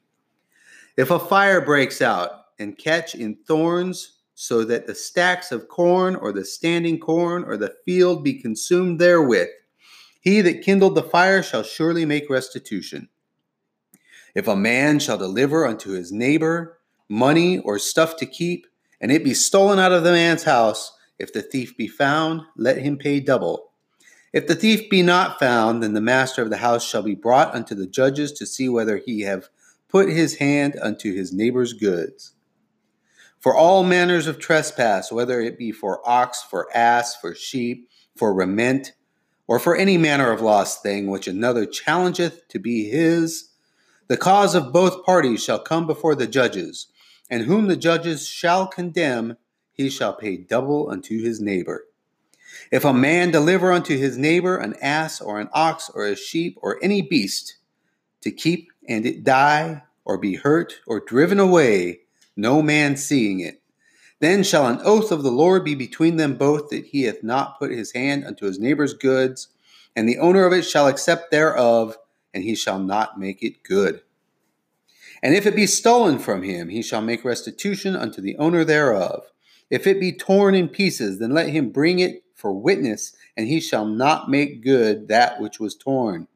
If 0.98 1.12
a 1.12 1.20
fire 1.20 1.62
breaks 1.62 2.02
out 2.02 2.46
and 2.60 2.78
catch 2.78 3.16
in 3.16 3.36
thorns, 3.48 4.14
so 4.36 4.66
that 4.66 4.86
the 4.86 4.96
stacks 4.96 5.52
of 5.52 5.70
corn 5.70 6.16
or 6.16 6.34
the 6.34 6.44
standing 6.44 7.00
corn 7.00 7.46
or 7.46 7.56
the 7.56 7.74
field 7.86 8.24
be 8.24 8.34
consumed 8.34 9.00
therewith, 9.00 9.48
he 10.20 10.42
that 10.42 10.62
kindled 10.62 10.96
the 10.96 11.04
fire 11.04 11.42
shall 11.42 11.64
surely 11.64 12.06
make 12.06 12.30
restitution. 12.30 13.08
If 14.36 14.50
a 14.50 14.56
man 14.56 15.00
shall 15.00 15.18
deliver 15.18 15.66
unto 15.66 15.92
his 15.92 16.12
neighbor 16.12 16.80
money 17.08 17.60
or 17.60 17.80
stuff 17.80 18.18
to 18.18 18.26
keep, 18.26 18.68
and 19.02 19.12
it 19.12 19.24
be 19.24 19.34
stolen 19.34 19.80
out 19.80 19.92
of 19.92 20.04
the 20.04 20.12
man's 20.12 20.44
house, 20.44 20.92
if 21.20 21.32
the 21.32 21.42
thief 21.42 21.78
be 21.78 21.88
found, 21.88 22.42
let 22.58 22.78
him 22.78 22.98
pay 22.98 23.20
double. 23.20 23.72
If 24.34 24.48
the 24.48 24.56
thief 24.56 24.90
be 24.90 25.02
not 25.02 25.40
found, 25.40 25.82
then 25.82 25.94
the 25.94 26.02
master 26.02 26.42
of 26.42 26.50
the 26.50 26.58
house 26.58 26.84
shall 26.84 27.04
be 27.04 27.16
brought 27.16 27.56
unto 27.56 27.74
the 27.74 27.88
judges 27.88 28.34
to 28.34 28.46
see 28.46 28.68
whether 28.68 28.98
he 28.98 29.22
have 29.22 29.50
put 29.88 30.10
his 30.10 30.36
hand 30.38 30.78
unto 30.82 31.16
his 31.16 31.32
neighbor's 31.32 31.72
goods. 31.72 32.34
For 33.40 33.56
all 33.56 33.84
manners 33.84 34.28
of 34.28 34.40
trespass, 34.40 35.12
whether 35.12 35.40
it 35.40 35.58
be 35.58 35.72
for 35.72 36.02
ox, 36.08 36.44
for 36.44 36.68
ass, 36.76 37.16
for 37.16 37.34
sheep, 37.34 37.90
for 38.18 38.34
raiment, 38.34 38.94
or 39.48 39.60
for 39.60 39.76
any 39.76 39.98
manner 39.98 40.32
of 40.32 40.42
lost 40.42 40.82
thing 40.82 41.08
which 41.08 41.28
another 41.28 41.66
challengeth 41.66 42.48
to 42.50 42.60
be 42.60 42.90
his, 42.90 43.52
the 44.08 44.18
cause 44.18 44.56
of 44.56 44.74
both 44.74 45.06
parties 45.06 45.44
shall 45.44 45.60
come 45.60 45.88
before 45.88 46.16
the 46.16 46.28
judges, 46.28 46.88
and 47.30 47.44
whom 47.44 47.68
the 47.68 47.76
judges 47.76 48.28
shall 48.28 48.68
condemn, 48.68 49.38
he 49.72 49.90
shall 49.90 50.14
pay 50.14 50.38
double 50.38 50.90
unto 50.90 51.22
his 51.22 51.42
neighbor. 51.42 51.86
If 52.72 52.86
a 52.86 52.94
man 52.94 53.32
deliver 53.32 53.72
unto 53.72 53.98
his 53.98 54.18
neighbor 54.18 54.58
an 54.58 54.76
ass 54.82 55.20
or 55.20 55.40
an 55.40 55.50
ox 55.52 55.90
or 55.94 56.06
a 56.06 56.16
sheep 56.16 56.58
or 56.62 56.80
any 56.82 57.02
beast, 57.02 57.58
to 58.22 58.32
keep 58.32 58.72
and 58.88 59.06
it 59.06 59.24
die, 59.24 59.84
or 60.04 60.18
be 60.18 60.36
hurt, 60.36 60.76
or 60.86 61.00
driven 61.00 61.40
away, 61.40 62.02
no 62.36 62.62
man 62.62 62.96
seeing 62.96 63.40
it, 63.40 63.62
then 64.20 64.44
shall 64.44 64.68
an 64.68 64.80
oath 64.84 65.12
of 65.12 65.24
the 65.24 65.32
Lord 65.32 65.64
be 65.66 65.76
between 65.76 66.18
them 66.18 66.36
both 66.36 66.70
that 66.70 66.86
he 66.86 67.04
hath 67.04 67.24
not 67.24 67.58
put 67.60 67.72
his 67.72 67.92
hand 67.92 68.26
unto 68.26 68.46
his 68.46 68.60
neighbor's 68.60 68.94
goods, 68.94 69.50
and 69.96 70.08
the 70.08 70.20
owner 70.20 70.46
of 70.46 70.54
it 70.54 70.64
shall 70.64 70.88
accept 70.88 71.32
thereof, 71.32 71.98
and 72.34 72.44
he 72.44 72.56
shall 72.56 72.80
not 72.80 73.20
make 73.20 73.42
it 73.42 73.64
good. 73.64 74.02
And 75.26 75.34
if 75.34 75.48
it 75.48 75.56
be 75.56 75.66
stolen 75.66 76.20
from 76.20 76.44
him, 76.44 76.70
he 76.70 76.84
shall 76.84 77.02
make 77.02 77.26
restitution 77.26 77.96
unto 77.96 78.22
the 78.22 78.38
owner 78.38 78.64
thereof. 78.64 79.24
If 79.72 79.88
it 79.88 80.00
be 80.00 80.16
torn 80.16 80.54
in 80.54 80.70
pieces, 80.70 81.18
then 81.18 81.34
let 81.34 81.50
him 81.50 81.72
bring 81.72 81.98
it 81.98 82.22
for 82.36 82.54
witness, 82.54 83.16
and 83.36 83.48
he 83.48 83.60
shall 83.60 83.88
not 83.88 84.30
make 84.30 84.62
good 84.62 85.08
that 85.08 85.42
which 85.42 85.60
was 85.60 85.74
torn. 85.74 86.28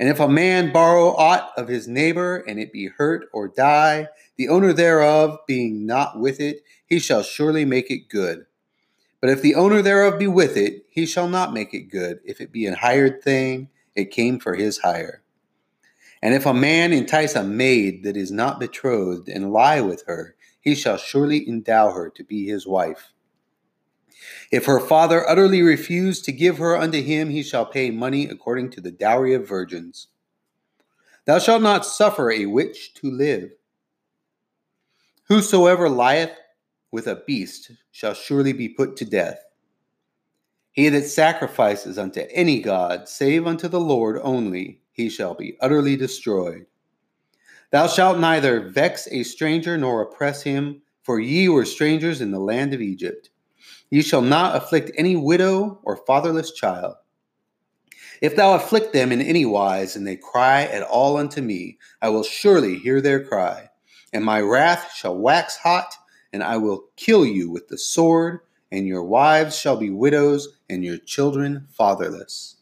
And 0.00 0.08
if 0.08 0.18
a 0.18 0.28
man 0.28 0.72
borrow 0.72 1.14
aught 1.14 1.52
of 1.56 1.68
his 1.68 1.86
neighbor, 1.86 2.38
and 2.48 2.58
it 2.58 2.72
be 2.72 2.88
hurt 2.88 3.28
or 3.32 3.46
die, 3.46 4.08
the 4.36 4.48
owner 4.48 4.72
thereof 4.72 5.38
being 5.46 5.86
not 5.86 6.18
with 6.18 6.40
it, 6.40 6.64
he 6.84 6.98
shall 6.98 7.22
surely 7.22 7.64
make 7.64 7.92
it 7.92 8.08
good. 8.08 8.44
But 9.20 9.30
if 9.30 9.40
the 9.40 9.54
owner 9.54 9.82
thereof 9.82 10.18
be 10.18 10.26
with 10.26 10.56
it, 10.56 10.84
he 10.90 11.06
shall 11.06 11.28
not 11.28 11.54
make 11.54 11.72
it 11.72 11.92
good. 11.92 12.18
If 12.24 12.40
it 12.40 12.50
be 12.50 12.66
an 12.66 12.74
hired 12.74 13.22
thing, 13.22 13.68
it 13.94 14.10
came 14.10 14.40
for 14.40 14.56
his 14.56 14.78
hire. 14.78 15.22
And 16.24 16.32
if 16.32 16.46
a 16.46 16.54
man 16.54 16.94
entice 16.94 17.34
a 17.34 17.44
maid 17.44 18.02
that 18.04 18.16
is 18.16 18.32
not 18.32 18.58
betrothed 18.58 19.28
and 19.28 19.52
lie 19.52 19.82
with 19.82 20.04
her, 20.06 20.36
he 20.62 20.74
shall 20.74 20.96
surely 20.96 21.46
endow 21.46 21.92
her 21.92 22.08
to 22.08 22.24
be 22.24 22.46
his 22.46 22.66
wife. 22.66 23.12
If 24.50 24.64
her 24.64 24.80
father 24.80 25.28
utterly 25.28 25.60
refuse 25.60 26.22
to 26.22 26.32
give 26.32 26.56
her 26.56 26.78
unto 26.78 27.02
him, 27.02 27.28
he 27.28 27.42
shall 27.42 27.66
pay 27.66 27.90
money 27.90 28.24
according 28.24 28.70
to 28.70 28.80
the 28.80 28.90
dowry 28.90 29.34
of 29.34 29.46
virgins. 29.46 30.06
Thou 31.26 31.38
shalt 31.38 31.60
not 31.60 31.84
suffer 31.84 32.30
a 32.30 32.46
witch 32.46 32.94
to 32.94 33.10
live. 33.10 33.50
Whosoever 35.28 35.90
lieth 35.90 36.32
with 36.90 37.06
a 37.06 37.22
beast 37.26 37.70
shall 37.92 38.14
surely 38.14 38.54
be 38.54 38.70
put 38.70 38.96
to 38.96 39.04
death. 39.04 39.40
He 40.72 40.88
that 40.88 41.04
sacrifices 41.04 41.98
unto 41.98 42.22
any 42.30 42.62
god, 42.62 43.10
save 43.10 43.46
unto 43.46 43.68
the 43.68 43.78
Lord 43.78 44.18
only, 44.22 44.80
he 44.94 45.10
shall 45.10 45.34
be 45.34 45.58
utterly 45.60 45.94
destroyed. 45.94 46.64
Thou 47.70 47.86
shalt 47.86 48.18
neither 48.18 48.70
vex 48.70 49.06
a 49.10 49.22
stranger 49.22 49.76
nor 49.76 50.00
oppress 50.00 50.42
him, 50.42 50.80
for 51.02 51.20
ye 51.20 51.50
were 51.50 51.66
strangers 51.66 52.22
in 52.22 52.30
the 52.30 52.38
land 52.38 52.72
of 52.72 52.80
Egypt. 52.80 53.28
Ye 53.90 54.00
shall 54.00 54.22
not 54.22 54.56
afflict 54.56 54.90
any 54.96 55.16
widow 55.16 55.80
or 55.82 55.98
fatherless 56.06 56.52
child. 56.52 56.94
If 58.22 58.34
thou 58.34 58.54
afflict 58.54 58.94
them 58.94 59.12
in 59.12 59.20
any 59.20 59.44
wise, 59.44 59.94
and 59.94 60.06
they 60.06 60.16
cry 60.16 60.62
at 60.62 60.82
all 60.82 61.18
unto 61.18 61.42
me, 61.42 61.76
I 62.00 62.08
will 62.08 62.22
surely 62.22 62.78
hear 62.78 63.02
their 63.02 63.22
cry, 63.22 63.68
and 64.14 64.24
my 64.24 64.40
wrath 64.40 64.92
shall 64.94 65.18
wax 65.18 65.56
hot, 65.58 65.94
and 66.32 66.42
I 66.42 66.56
will 66.56 66.86
kill 66.96 67.26
you 67.26 67.50
with 67.50 67.68
the 67.68 67.76
sword 67.76 68.40
and 68.74 68.88
your 68.88 69.04
wives 69.04 69.56
shall 69.56 69.76
be 69.76 69.90
widows, 69.90 70.48
and 70.68 70.84
your 70.84 70.98
children 70.98 71.64
fatherless. 71.70 72.56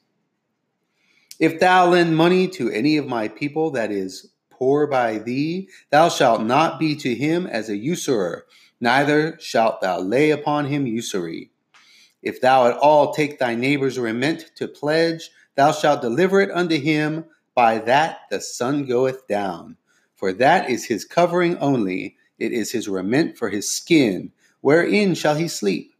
If 1.42 1.58
thou 1.58 1.90
lend 1.90 2.16
money 2.16 2.46
to 2.50 2.70
any 2.70 2.96
of 2.98 3.08
my 3.08 3.26
people 3.26 3.72
that 3.72 3.90
is 3.90 4.30
poor 4.48 4.86
by 4.86 5.18
thee, 5.18 5.68
thou 5.90 6.08
shalt 6.08 6.44
not 6.44 6.78
be 6.78 6.94
to 6.94 7.16
him 7.16 7.48
as 7.48 7.68
a 7.68 7.76
usurer, 7.76 8.46
neither 8.80 9.36
shalt 9.40 9.80
thou 9.80 9.98
lay 9.98 10.30
upon 10.30 10.66
him 10.66 10.86
usury. 10.86 11.50
If 12.22 12.40
thou 12.40 12.68
at 12.68 12.76
all 12.76 13.12
take 13.12 13.40
thy 13.40 13.56
neighbor's 13.56 13.98
raiment 13.98 14.52
to 14.54 14.68
pledge, 14.68 15.32
thou 15.56 15.72
shalt 15.72 16.00
deliver 16.00 16.40
it 16.40 16.52
unto 16.52 16.78
him. 16.78 17.24
By 17.56 17.78
that 17.78 18.20
the 18.30 18.40
sun 18.40 18.86
goeth 18.86 19.26
down. 19.26 19.76
For 20.14 20.32
that 20.34 20.70
is 20.70 20.84
his 20.84 21.04
covering 21.04 21.58
only, 21.58 22.18
it 22.38 22.52
is 22.52 22.70
his 22.70 22.88
raiment 22.88 23.36
for 23.36 23.48
his 23.48 23.68
skin. 23.68 24.30
Wherein 24.60 25.16
shall 25.16 25.34
he 25.34 25.48
sleep? 25.48 25.92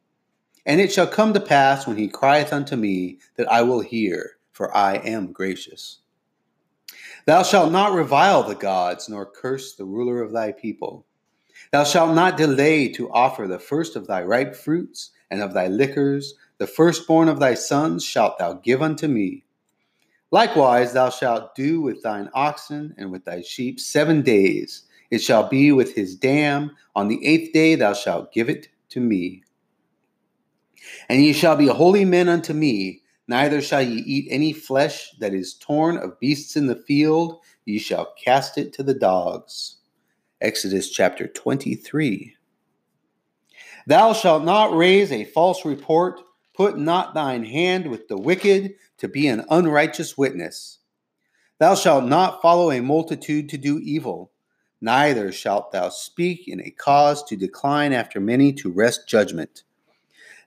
And 0.65 0.81
it 0.81 0.93
shall 0.93 1.09
come 1.09 1.35
to 1.35 1.41
pass 1.41 1.85
when 1.85 1.97
he 1.97 2.07
crieth 2.07 2.53
unto 2.53 2.77
me 2.77 3.19
that 3.35 3.51
I 3.51 3.63
will 3.63 3.81
hear, 3.81 4.37
for 4.63 4.77
I 4.77 4.99
am 4.99 5.33
gracious. 5.33 6.03
Thou 7.27 7.43
shalt 7.43 7.73
not 7.73 7.95
revile 7.95 8.45
the 8.45 8.55
gods, 8.55 9.09
nor 9.09 9.27
curse 9.27 9.75
the 9.75 9.85
ruler 9.85 10.23
of 10.23 10.31
thy 10.31 10.53
people. 10.53 11.05
Thou 11.73 11.83
shalt 11.83 12.15
not 12.15 12.37
delay 12.37 12.87
to 12.91 13.11
offer 13.11 13.49
the 13.49 13.59
first 13.59 13.97
of 13.97 14.07
thy 14.07 14.23
ripe 14.23 14.55
fruits 14.55 15.11
and 15.33 15.43
of 15.43 15.53
thy 15.53 15.67
liquors, 15.67 16.35
the 16.59 16.69
firstborn 16.69 17.29
of 17.29 17.41
thy 17.41 17.55
sons 17.55 18.05
shalt 18.05 18.39
thou 18.39 18.53
give 18.53 18.83
unto 18.83 19.09
me. 19.09 19.43
Likewise, 20.31 20.93
thou 20.93 21.11
shalt 21.11 21.57
do 21.57 21.81
with 21.81 22.01
thine 22.05 22.31
oxen 22.33 22.95
and 22.97 23.11
with 23.11 23.25
thy 23.25 23.43
sheep 23.43 23.81
seven 23.81 24.23
days. 24.23 24.85
It 25.11 25.19
shall 25.19 25.49
be 25.49 25.73
with 25.73 25.93
his 25.93 26.15
dam. 26.15 26.71
On 26.95 27.09
the 27.09 27.27
eighth 27.27 27.53
day 27.53 27.75
thou 27.75 27.95
shalt 27.95 28.33
give 28.33 28.49
it 28.49 28.69
to 28.91 29.01
me. 29.01 29.43
And 31.09 31.21
ye 31.21 31.33
shall 31.33 31.57
be 31.57 31.67
holy 31.67 32.05
men 32.05 32.29
unto 32.29 32.53
me. 32.53 33.02
Neither 33.33 33.63
shall 33.63 33.81
ye 33.81 34.03
eat 34.03 34.29
any 34.29 34.53
flesh 34.53 35.13
that 35.19 35.33
is 35.33 35.55
torn 35.55 35.97
of 35.97 36.21
beasts 36.21 36.55
in 36.55 36.67
the 36.67 36.77
field. 36.77 37.41
Ye 37.65 37.79
shall 37.79 38.13
cast 38.23 38.59
it 38.59 38.75
to 38.75 38.83
the 38.83 38.93
dogs. 38.93 39.77
Exodus 40.43 40.91
chapter 40.91 41.27
23. 41.27 42.37
Thou 43.87 44.13
shalt 44.13 44.45
not 44.45 44.77
raise 44.77 45.11
a 45.11 45.25
false 45.25 45.65
report. 45.65 46.21
Put 46.53 46.77
not 46.77 47.15
thine 47.15 47.43
hand 47.43 47.87
with 47.87 48.07
the 48.07 48.19
wicked 48.19 48.75
to 48.99 49.09
be 49.09 49.29
an 49.29 49.47
unrighteous 49.49 50.19
witness. 50.19 50.81
Thou 51.59 51.75
shalt 51.75 52.05
not 52.05 52.43
follow 52.43 52.71
a 52.71 52.83
multitude 52.83 53.49
to 53.49 53.57
do 53.57 53.79
evil, 53.79 54.31
neither 54.83 55.33
shalt 55.33 55.73
thou 55.73 55.89
speak 55.89 56.49
in 56.49 56.61
a 56.61 56.71
cause 56.71 57.23
to 57.23 57.37
decline 57.39 57.95
after 57.95 58.21
many 58.21 58.53
to 58.53 58.71
wrest 58.71 59.09
judgment. 59.09 59.63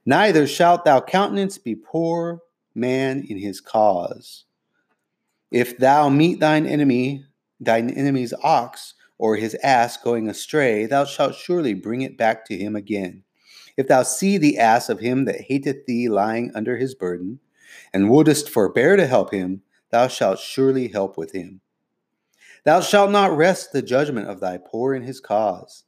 Neither 0.05 0.45
shalt 0.45 0.85
thou 0.85 1.01
countenance 1.01 1.57
be 1.57 1.73
poor 1.73 2.43
man 2.75 3.25
in 3.27 3.37
his 3.37 3.61
cause. 3.61 4.45
If 5.51 5.77
thou 5.77 6.09
meet 6.09 6.39
thine 6.39 6.65
enemy, 6.65 7.25
thine 7.59 7.89
enemy's 7.89 8.33
ox, 8.43 8.93
or 9.17 9.37
his 9.37 9.55
ass 9.63 9.97
going 9.97 10.27
astray, 10.27 10.85
thou 10.85 11.05
shalt 11.05 11.35
surely 11.35 11.73
bring 11.73 12.01
it 12.01 12.17
back 12.17 12.45
to 12.45 12.57
him 12.57 12.75
again. 12.75 13.23
If 13.77 13.87
thou 13.87 14.03
see 14.03 14.37
the 14.37 14.57
ass 14.57 14.89
of 14.89 14.99
him 14.99 15.25
that 15.25 15.41
hateth 15.41 15.85
thee 15.85 16.09
lying 16.09 16.51
under 16.53 16.77
his 16.77 16.95
burden, 16.95 17.39
and 17.93 18.09
wouldest 18.09 18.49
forbear 18.49 18.95
to 18.95 19.07
help 19.07 19.31
him, 19.31 19.61
thou 19.91 20.07
shalt 20.07 20.39
surely 20.39 20.89
help 20.89 21.17
with 21.17 21.31
him. 21.31 21.61
Thou 22.65 22.81
shalt 22.81 23.11
not 23.11 23.35
wrest 23.35 23.71
the 23.71 23.81
judgment 23.81 24.27
of 24.27 24.39
thy 24.39 24.57
poor 24.57 24.93
in 24.93 25.03
his 25.03 25.19
cause. 25.19 25.83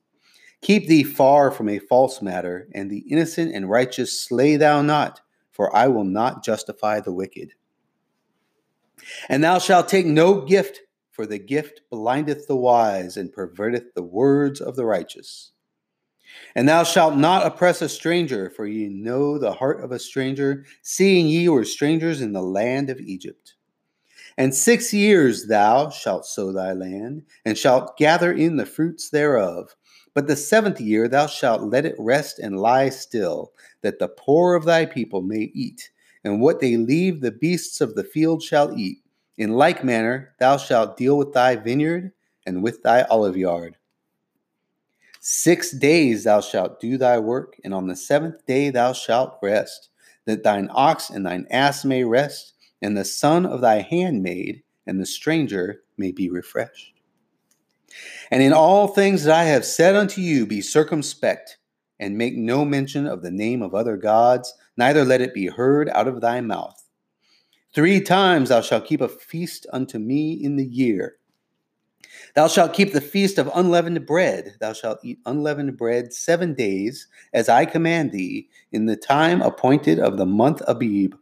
Keep 0.62 0.88
thee 0.88 1.04
far 1.04 1.52
from 1.52 1.70
a 1.70 1.80
false 1.80 2.22
matter, 2.22 2.68
and 2.74 2.90
the 2.90 3.04
innocent 3.10 3.54
and 3.54 3.70
righteous 3.70 4.22
slay 4.22 4.56
thou 4.56 4.82
not, 4.82 5.22
for 5.58 5.76
I 5.76 5.88
will 5.88 6.04
not 6.06 6.44
justify 6.44 7.02
the 7.02 7.12
wicked. 7.12 7.54
And 9.28 9.44
thou 9.44 9.58
shalt 9.58 9.90
take 9.90 10.06
no 10.06 10.42
gift, 10.42 10.82
for 11.12 11.26
the 11.26 11.40
gift 11.40 11.82
blindeth 11.90 12.48
the 12.48 12.56
wise 12.56 13.18
and 13.18 13.34
perverteth 13.34 13.94
the 13.96 14.04
words 14.04 14.62
of 14.62 14.76
the 14.76 14.86
righteous. 14.86 15.52
And 16.56 16.70
thou 16.70 16.84
shalt 16.84 17.16
not 17.16 17.46
oppress 17.46 17.82
a 17.82 17.90
stranger, 17.90 18.52
for 18.52 18.68
ye 18.68 18.88
know 18.88 19.40
the 19.40 19.54
heart 19.54 19.84
of 19.84 19.92
a 19.92 20.00
stranger, 20.00 20.66
seeing 20.84 21.28
ye 21.28 21.50
were 21.50 21.66
strangers 21.66 22.22
in 22.22 22.34
the 22.34 22.42
land 22.42 22.92
of 22.92 23.00
Egypt. 23.00 23.56
And 24.38 24.54
six 24.54 24.94
years 24.94 25.48
thou 25.48 25.90
shalt 25.90 26.28
sow 26.28 26.52
thy 26.52 26.74
land, 26.74 27.24
and 27.46 27.58
shalt 27.58 27.98
gather 27.98 28.32
in 28.32 28.58
the 28.58 28.66
fruits 28.68 29.10
thereof. 29.10 29.76
But 30.14 30.28
the 30.28 30.36
seventh 30.36 30.80
year 30.80 31.08
thou 31.08 31.26
shalt 31.26 31.64
let 31.64 31.86
it 31.86 31.96
rest 31.98 32.38
and 32.38 32.60
lie 32.60 32.90
still, 32.90 33.54
that 33.82 34.00
the 34.00 34.08
poor 34.08 34.56
of 34.56 34.66
thy 34.66 34.86
people 34.86 35.22
may 35.22 35.52
eat, 35.54 35.90
and 36.24 36.42
what 36.42 36.60
they 36.60 36.78
leave 36.78 37.22
the 37.22 37.32
beasts 37.32 37.82
of 37.82 37.96
the 37.96 38.04
field 38.04 38.42
shall 38.42 38.78
eat. 38.78 39.00
In 39.38 39.54
like 39.54 39.84
manner 39.84 40.34
thou 40.40 40.58
shalt 40.58 40.98
deal 40.98 41.18
with 41.18 41.34
thy 41.34 41.56
vineyard 41.56 42.12
and 42.46 42.64
with 42.64 42.82
thy 42.82 43.04
oliveyard. 43.04 43.74
Six 45.20 45.72
days 45.72 46.24
thou 46.24 46.42
shalt 46.42 46.80
do 46.80 46.98
thy 46.98 47.20
work, 47.20 47.60
and 47.64 47.74
on 47.74 47.88
the 47.88 47.96
seventh 47.96 48.46
day 48.46 48.70
thou 48.70 48.94
shalt 48.94 49.38
rest, 49.44 49.90
that 50.26 50.44
thine 50.44 50.70
ox 50.72 51.10
and 51.10 51.26
thine 51.26 51.46
ass 51.52 51.84
may 51.86 52.04
rest, 52.04 52.54
and 52.82 52.96
the 52.96 53.06
son 53.06 53.46
of 53.46 53.62
thy 53.62 53.82
handmaid 53.82 54.64
and 54.86 55.00
the 55.00 55.06
stranger 55.06 55.84
may 55.98 56.12
be 56.12 56.30
refreshed. 56.30 56.94
And 58.32 58.42
in 58.42 58.54
all 58.54 58.88
things 58.88 59.24
that 59.24 59.36
I 59.36 59.44
have 59.46 59.66
said 59.66 59.96
unto 59.96 60.22
you, 60.22 60.46
be 60.46 60.62
circumspect, 60.62 61.57
and 62.00 62.18
make 62.18 62.36
no 62.36 62.64
mention 62.64 63.08
of 63.08 63.22
the 63.22 63.32
name 63.32 63.62
of 63.62 63.74
other 63.74 63.98
gods, 63.98 64.54
neither 64.78 65.04
let 65.04 65.22
it 65.22 65.34
be 65.34 65.48
heard 65.48 65.90
out 65.90 66.08
of 66.08 66.22
thy 66.22 66.42
mouth. 66.42 66.84
Three 67.74 68.02
times 68.02 68.50
thou 68.50 68.62
shalt 68.62 68.86
keep 68.86 69.02
a 69.02 69.08
feast 69.08 69.68
unto 69.72 70.00
me 70.00 70.34
in 70.34 70.56
the 70.56 70.66
year. 70.66 71.18
Thou 72.36 72.48
shalt 72.48 72.74
keep 72.74 72.94
the 72.94 73.02
feast 73.02 73.38
of 73.38 73.52
unleavened 73.54 74.06
bread. 74.06 74.56
Thou 74.60 74.74
shalt 74.74 75.00
eat 75.04 75.20
unleavened 75.26 75.78
bread 75.78 76.14
seven 76.14 76.54
days, 76.54 77.08
as 77.34 77.50
I 77.50 77.66
command 77.66 78.12
thee, 78.12 78.50
in 78.72 78.86
the 78.86 78.96
time 78.96 79.42
appointed 79.42 80.00
of 80.00 80.18
the 80.18 80.26
month 80.26 80.62
Abib. 80.68 81.16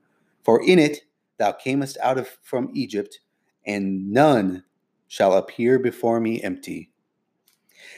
For 0.43 0.63
in 0.65 0.79
it 0.79 1.01
thou 1.37 1.51
camest 1.51 1.97
out 2.01 2.17
of 2.17 2.27
from 2.41 2.69
Egypt, 2.73 3.19
and 3.65 4.11
none 4.11 4.63
shall 5.07 5.33
appear 5.33 5.79
before 5.79 6.19
me 6.19 6.41
empty. 6.41 6.91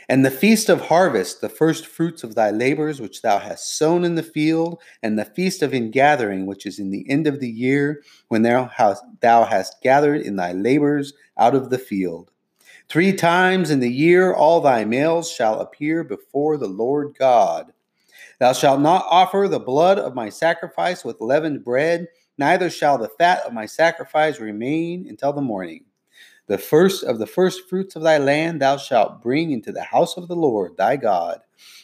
And 0.10 0.26
the 0.26 0.32
feast 0.32 0.70
of 0.70 0.82
harvest, 0.82 1.42
the 1.42 1.50
first 1.50 1.86
fruits 1.86 2.24
of 2.24 2.36
thy 2.36 2.52
labors 2.52 3.02
which 3.02 3.22
thou 3.22 3.40
hast 3.40 3.78
sown 3.78 4.04
in 4.04 4.16
the 4.16 4.24
field, 4.24 4.80
and 5.04 5.18
the 5.18 5.26
feast 5.26 5.62
of 5.62 5.74
ingathering, 5.74 6.46
which 6.46 6.66
is 6.66 6.80
in 6.80 6.92
the 6.92 7.10
end 7.10 7.28
of 7.28 7.40
the 7.40 7.50
year, 7.50 8.04
when 8.30 8.42
thou 8.42 8.66
hast, 8.66 9.04
thou 9.22 9.44
hast 9.44 9.82
gathered 9.82 10.22
in 10.22 10.36
thy 10.36 10.54
labors 10.54 11.14
out 11.38 11.56
of 11.56 11.70
the 11.70 11.78
field. 11.78 12.32
Three 12.90 13.12
times 13.12 13.70
in 13.70 13.82
the 13.82 13.92
year 13.92 14.34
all 14.34 14.62
thy 14.62 14.86
males 14.86 15.30
shall 15.30 15.60
appear 15.60 16.06
before 16.06 16.58
the 16.58 16.70
Lord 16.70 17.16
God. 17.20 17.74
Thou 18.40 18.54
shalt 18.54 18.80
not 18.80 19.06
offer 19.10 19.48
the 19.50 19.60
blood 19.60 20.00
of 20.00 20.16
my 20.16 20.30
sacrifice 20.30 21.04
with 21.04 21.20
leavened 21.20 21.66
bread, 21.66 22.08
neither 22.38 22.70
shall 22.70 22.98
the 22.98 23.10
fat 23.20 23.46
of 23.46 23.54
my 23.54 23.66
sacrifice 23.66 24.40
remain 24.40 25.08
until 25.10 25.34
the 25.34 25.42
morning. 25.42 25.84
The 26.48 26.58
first 26.58 27.04
of 27.04 27.20
the 27.20 27.28
first 27.28 27.70
fruits 27.70 27.96
of 27.96 28.04
thy 28.04 28.18
land 28.18 28.62
thou 28.62 28.78
shalt 28.78 29.22
bring 29.22 29.52
into 29.52 29.72
the 29.74 29.84
house 29.84 30.16
of 30.16 30.30
the 30.30 30.36
Lord 30.36 30.78
thy 30.78 30.96
God. 30.96 31.40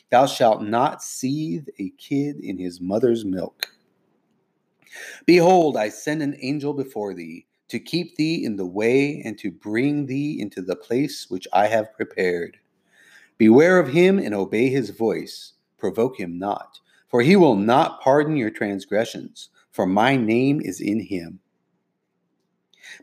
Thou 0.10 0.25
shalt 0.25 0.63
not 0.63 1.03
seethe 1.03 1.67
a 1.79 1.89
kid 1.98 2.39
in 2.39 2.58
his 2.58 2.79
mother's 2.79 3.25
milk. 3.25 3.67
Behold, 5.25 5.75
I 5.75 5.89
send 5.89 6.22
an 6.22 6.38
angel 6.41 6.74
before 6.74 7.13
thee 7.13 7.46
to 7.67 7.79
keep 7.79 8.15
thee 8.15 8.46
in 8.46 8.55
the 8.55 8.65
way 8.65 9.22
and 9.25 9.38
to 9.39 9.51
bring 9.51 10.05
thee 10.05 10.39
into 10.39 10.62
the 10.62 10.75
place 10.75 11.29
which 11.29 11.48
I 11.51 11.67
have 11.67 11.93
prepared. 11.93 12.58
Beware 13.38 13.79
of 13.79 13.89
him 13.89 14.20
and 14.20 14.34
obey 14.34 14.70
his 14.70 14.91
voice. 14.91 15.53
Provoke 15.77 16.17
him 16.17 16.38
not, 16.38 16.79
for 17.10 17.22
he 17.22 17.36
will 17.36 17.55
not 17.58 18.00
pardon 18.00 18.38
your 18.38 18.51
transgressions, 18.51 19.50
for 19.72 19.86
my 19.86 20.15
name 20.15 20.62
is 20.62 20.79
in 20.79 21.01
him. 21.01 21.39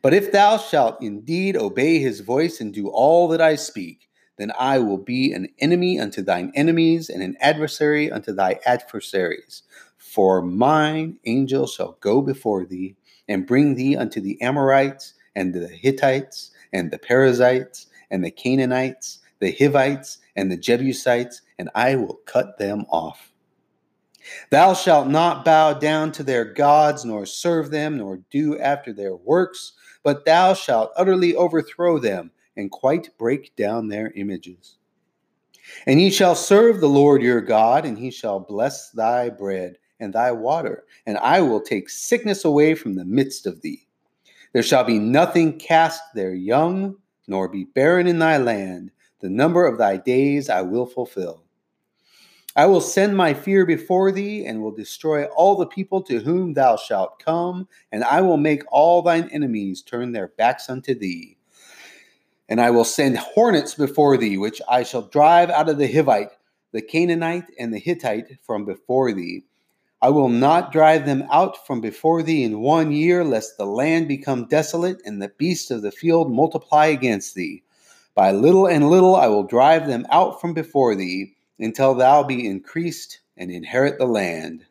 But 0.03 0.15
if 0.15 0.33
thou 0.33 0.59
shalt 0.59 1.03
indeed 1.03 1.57
obey 1.57 1.99
his 1.99 2.21
voice 2.21 2.61
and 2.61 2.73
do 2.73 2.89
all 2.89 3.29
that 3.29 3.41
I 3.41 3.57
speak, 3.57 4.09
then 4.39 4.53
I 4.59 4.79
will 4.79 4.99
be 4.99 5.33
an 5.33 5.49
enemy 5.59 6.01
unto 6.01 6.23
thine 6.23 6.51
enemies 6.55 7.11
and 7.11 7.23
an 7.23 7.37
adversary 7.41 8.11
unto 8.11 8.33
thy 8.33 8.59
adversaries. 8.65 9.63
For 9.99 10.41
mine 10.41 11.19
angel 11.27 11.67
shall 11.67 11.99
go 12.01 12.23
before 12.23 12.65
thee 12.65 12.97
and 13.29 13.47
bring 13.47 13.75
thee 13.75 13.97
unto 13.97 14.21
the 14.21 14.41
Amorites 14.41 15.15
and 15.35 15.53
the 15.55 15.69
Hittites 15.69 16.51
and 16.73 16.91
the 16.91 16.99
Perizzites 16.99 17.87
and 18.11 18.25
the 18.25 18.31
Canaanites, 18.31 19.21
the 19.41 19.53
Hivites 19.53 20.19
and 20.37 20.51
the 20.51 20.57
Jebusites, 20.57 21.43
and 21.59 21.71
I 21.75 21.95
will 21.97 22.21
cut 22.27 22.59
them 22.59 22.87
off. 22.91 23.30
Thou 24.51 24.75
shalt 24.75 25.09
not 25.09 25.45
bow 25.45 25.75
down 25.75 26.13
to 26.13 26.23
their 26.23 26.45
gods, 26.45 27.05
nor 27.05 27.27
serve 27.27 27.71
them, 27.71 27.99
nor 27.99 28.21
do 28.31 28.59
after 28.59 28.93
their 28.93 29.17
works, 29.17 29.73
but 30.03 30.25
thou 30.25 30.55
shalt 30.55 30.93
utterly 30.97 31.35
overthrow 31.35 31.99
them 31.99 32.31
and 32.57 32.71
quite 32.71 33.17
break 33.19 33.55
down 33.57 33.89
their 33.89 34.13
images. 34.13 34.79
And 35.87 36.01
ye 36.01 36.11
shall 36.11 36.35
serve 36.35 36.81
the 36.81 36.89
Lord 36.89 37.23
your 37.23 37.41
God, 37.41 37.85
and 37.85 37.99
he 37.99 38.11
shall 38.11 38.41
bless 38.41 38.91
thy 38.91 39.31
bread 39.31 39.79
and 40.01 40.13
thy 40.13 40.33
water, 40.33 40.85
and 41.07 41.19
I 41.19 41.41
will 41.41 41.61
take 41.61 41.89
sickness 41.89 42.45
away 42.45 42.75
from 42.75 42.95
the 42.95 43.05
midst 43.05 43.47
of 43.47 43.61
thee. 43.61 43.87
There 44.53 44.63
shall 44.63 44.85
be 44.85 44.99
nothing 44.99 45.59
cast 45.59 46.03
their 46.15 46.35
young, 46.35 46.97
nor 47.29 47.49
be 47.49 47.65
barren 47.65 48.07
in 48.07 48.19
thy 48.19 48.39
land. 48.39 48.91
The 49.21 49.31
number 49.31 49.67
of 49.67 49.79
thy 49.79 49.97
days 49.99 50.49
I 50.49 50.63
will 50.63 50.87
fulfill. 50.87 51.45
I 52.61 52.67
will 52.67 52.83
send 52.83 53.17
my 53.17 53.33
fear 53.33 53.65
before 53.65 54.13
thee, 54.13 54.45
and 54.45 54.61
will 54.61 54.71
destroy 54.71 55.25
all 55.29 55.57
the 55.57 55.65
people 55.65 56.03
to 56.03 56.19
whom 56.19 56.53
thou 56.53 56.77
shalt 56.77 57.19
come, 57.19 57.67
and 57.91 58.05
I 58.05 58.21
will 58.21 58.37
make 58.37 58.63
all 58.71 59.01
thine 59.01 59.31
enemies 59.33 59.81
turn 59.81 60.13
their 60.13 60.29
backs 60.29 60.69
unto 60.69 60.95
thee. 60.95 61.39
And 62.51 62.61
I 62.61 62.69
will 62.69 62.85
send 62.85 63.17
hornets 63.17 63.75
before 63.75 64.19
thee, 64.19 64.37
which 64.37 64.61
I 64.69 64.83
shall 64.83 65.09
drive 65.09 65.49
out 65.49 65.71
of 65.71 65.79
the 65.79 65.89
Hivite, 65.89 66.33
the 66.73 66.83
Canaanite, 66.83 67.47
and 67.59 67.73
the 67.73 67.79
Hittite 67.79 68.37
from 68.43 68.67
before 68.67 69.11
thee. 69.15 69.45
I 70.03 70.11
will 70.11 70.29
not 70.29 70.71
drive 70.71 71.07
them 71.07 71.25
out 71.31 71.67
from 71.67 71.81
before 71.81 72.23
thee 72.23 72.45
in 72.45 72.61
one 72.61 72.93
year, 72.93 73.25
lest 73.25 73.57
the 73.57 73.65
land 73.65 74.07
become 74.07 74.49
desolate, 74.49 75.01
and 75.07 75.23
the 75.23 75.33
beasts 75.39 75.71
of 75.71 75.81
the 75.81 75.93
field 75.93 76.31
multiply 76.31 76.89
against 76.89 77.35
thee. 77.35 77.63
By 78.15 78.33
little 78.33 78.67
and 78.67 78.91
little 78.91 79.17
I 79.17 79.29
will 79.29 79.45
drive 79.45 79.87
them 79.87 80.07
out 80.11 80.43
from 80.43 80.53
before 80.53 80.95
thee 80.95 81.37
until 81.61 81.95
thou 81.95 82.23
be 82.23 82.47
increased 82.47 83.21
and 83.37 83.51
inherit 83.51 83.99
the 83.99 84.07
land. 84.07 84.65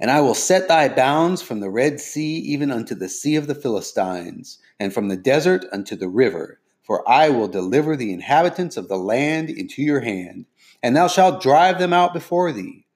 And 0.00 0.10
I 0.10 0.20
will 0.20 0.34
set 0.34 0.68
thy 0.68 0.88
bounds 0.88 1.42
from 1.42 1.60
the 1.60 1.70
Red 1.70 2.00
Sea 2.00 2.36
even 2.38 2.70
unto 2.70 2.94
the 2.94 3.08
sea 3.08 3.36
of 3.36 3.46
the 3.46 3.54
Philistines, 3.54 4.58
and 4.78 4.94
from 4.94 5.08
the 5.08 5.16
desert 5.16 5.64
unto 5.72 5.96
the 5.96 6.08
river. 6.08 6.60
For 6.82 7.08
I 7.08 7.28
will 7.28 7.48
deliver 7.48 7.96
the 7.96 8.12
inhabitants 8.12 8.76
of 8.76 8.88
the 8.88 8.96
land 8.96 9.50
into 9.50 9.82
your 9.82 10.00
hand, 10.00 10.46
and 10.82 10.96
thou 10.96 11.08
shalt 11.08 11.42
drive 11.42 11.78
them 11.78 11.92
out 11.92 12.14
before 12.14 12.52
thee. 12.52 12.86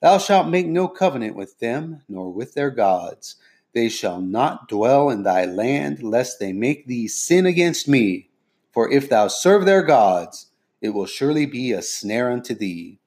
Thou 0.00 0.18
shalt 0.18 0.48
make 0.48 0.66
no 0.66 0.88
covenant 0.88 1.36
with 1.36 1.58
them, 1.58 2.02
nor 2.08 2.30
with 2.30 2.54
their 2.54 2.70
gods. 2.70 3.36
They 3.72 3.88
shall 3.88 4.20
not 4.20 4.68
dwell 4.68 5.08
in 5.08 5.22
thy 5.22 5.46
land, 5.46 6.02
lest 6.02 6.38
they 6.38 6.52
make 6.52 6.86
thee 6.86 7.08
sin 7.08 7.46
against 7.46 7.88
me. 7.88 8.28
For 8.72 8.90
if 8.92 9.08
thou 9.08 9.28
serve 9.28 9.64
their 9.64 9.82
gods, 9.82 10.51
it 10.82 10.90
will 10.90 11.06
surely 11.06 11.46
be 11.46 11.72
a 11.72 11.80
snare 11.80 12.30
unto 12.30 12.54
thee. 12.54 12.98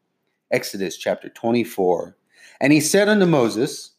Exodus 0.50 0.98
chapter 0.98 1.29
24. 1.29 2.17
And 2.62 2.74
he 2.74 2.79
said 2.79 3.10
unto 3.10 3.25
Moses, 3.25 3.91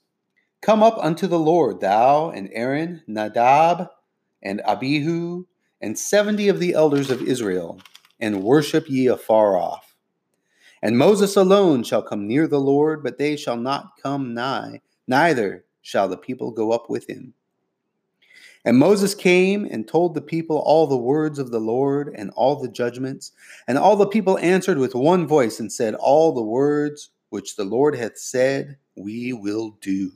Come 0.62 0.82
up 0.82 0.98
unto 0.98 1.26
the 1.26 1.38
Lord, 1.38 1.80
thou 1.80 2.30
and 2.30 2.48
Aaron, 2.52 3.02
Nadab, 3.06 3.88
and 4.42 4.62
Abihu, 4.66 5.44
and 5.80 5.98
seventy 5.98 6.48
of 6.48 6.58
the 6.58 6.74
elders 6.74 7.10
of 7.10 7.22
Israel, 7.22 7.80
and 8.18 8.42
worship 8.42 8.88
ye 8.88 9.06
afar 9.06 9.58
off. 9.58 9.94
And 10.82 10.96
Moses 10.96 11.36
alone 11.36 11.82
shall 11.82 12.02
come 12.02 12.26
near 12.26 12.46
the 12.46 12.60
Lord, 12.60 13.02
but 13.02 13.18
they 13.18 13.36
shall 13.36 13.56
not 13.56 13.92
come 14.02 14.34
nigh, 14.34 14.80
neither 15.06 15.64
shall 15.82 16.08
the 16.08 16.16
people 16.16 16.50
go 16.50 16.72
up 16.72 16.88
with 16.88 17.08
him. 17.08 17.34
And 18.66 18.78
Moses 18.78 19.14
came 19.14 19.64
and 19.64 19.86
told 19.86 20.14
the 20.14 20.20
people 20.20 20.58
all 20.58 20.88
the 20.88 20.96
words 20.96 21.38
of 21.38 21.52
the 21.52 21.60
Lord 21.60 22.12
and 22.14 22.30
all 22.34 22.56
the 22.56 22.68
judgments. 22.68 23.30
And 23.68 23.78
all 23.78 23.94
the 23.94 24.08
people 24.08 24.38
answered 24.38 24.76
with 24.76 24.92
one 24.94 25.26
voice 25.26 25.60
and 25.60 25.72
said, 25.72 25.94
All 25.94 26.32
the 26.32 26.42
words 26.42 27.10
which 27.30 27.54
the 27.54 27.64
Lord 27.64 27.94
hath 27.94 28.18
said, 28.18 28.76
we 28.96 29.32
will 29.32 29.78
do. 29.80 30.12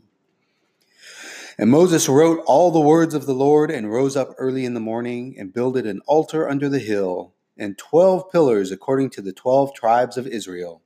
And 1.58 1.70
Moses 1.70 2.08
wrote 2.08 2.42
all 2.46 2.70
the 2.72 2.80
words 2.80 3.14
of 3.14 3.26
the 3.26 3.34
Lord 3.34 3.70
and 3.70 3.92
rose 3.92 4.16
up 4.16 4.34
early 4.38 4.64
in 4.64 4.74
the 4.74 4.80
morning 4.80 5.36
and 5.38 5.52
builded 5.52 5.86
an 5.86 6.00
altar 6.06 6.48
under 6.48 6.68
the 6.68 6.78
hill 6.78 7.34
and 7.56 7.78
twelve 7.78 8.32
pillars 8.32 8.72
according 8.72 9.10
to 9.10 9.22
the 9.22 9.32
twelve 9.32 9.74
tribes 9.74 10.16
of 10.16 10.26
Israel. 10.26 10.82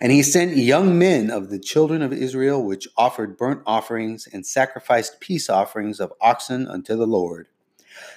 And 0.00 0.12
he 0.12 0.22
sent 0.22 0.56
young 0.56 0.98
men 0.98 1.30
of 1.30 1.50
the 1.50 1.58
children 1.58 2.02
of 2.02 2.12
Israel, 2.12 2.64
which 2.64 2.88
offered 2.96 3.36
burnt 3.36 3.62
offerings 3.66 4.26
and 4.32 4.46
sacrificed 4.46 5.20
peace 5.20 5.48
offerings 5.48 6.00
of 6.00 6.12
oxen 6.20 6.66
unto 6.66 6.96
the 6.96 7.06
Lord. 7.06 7.48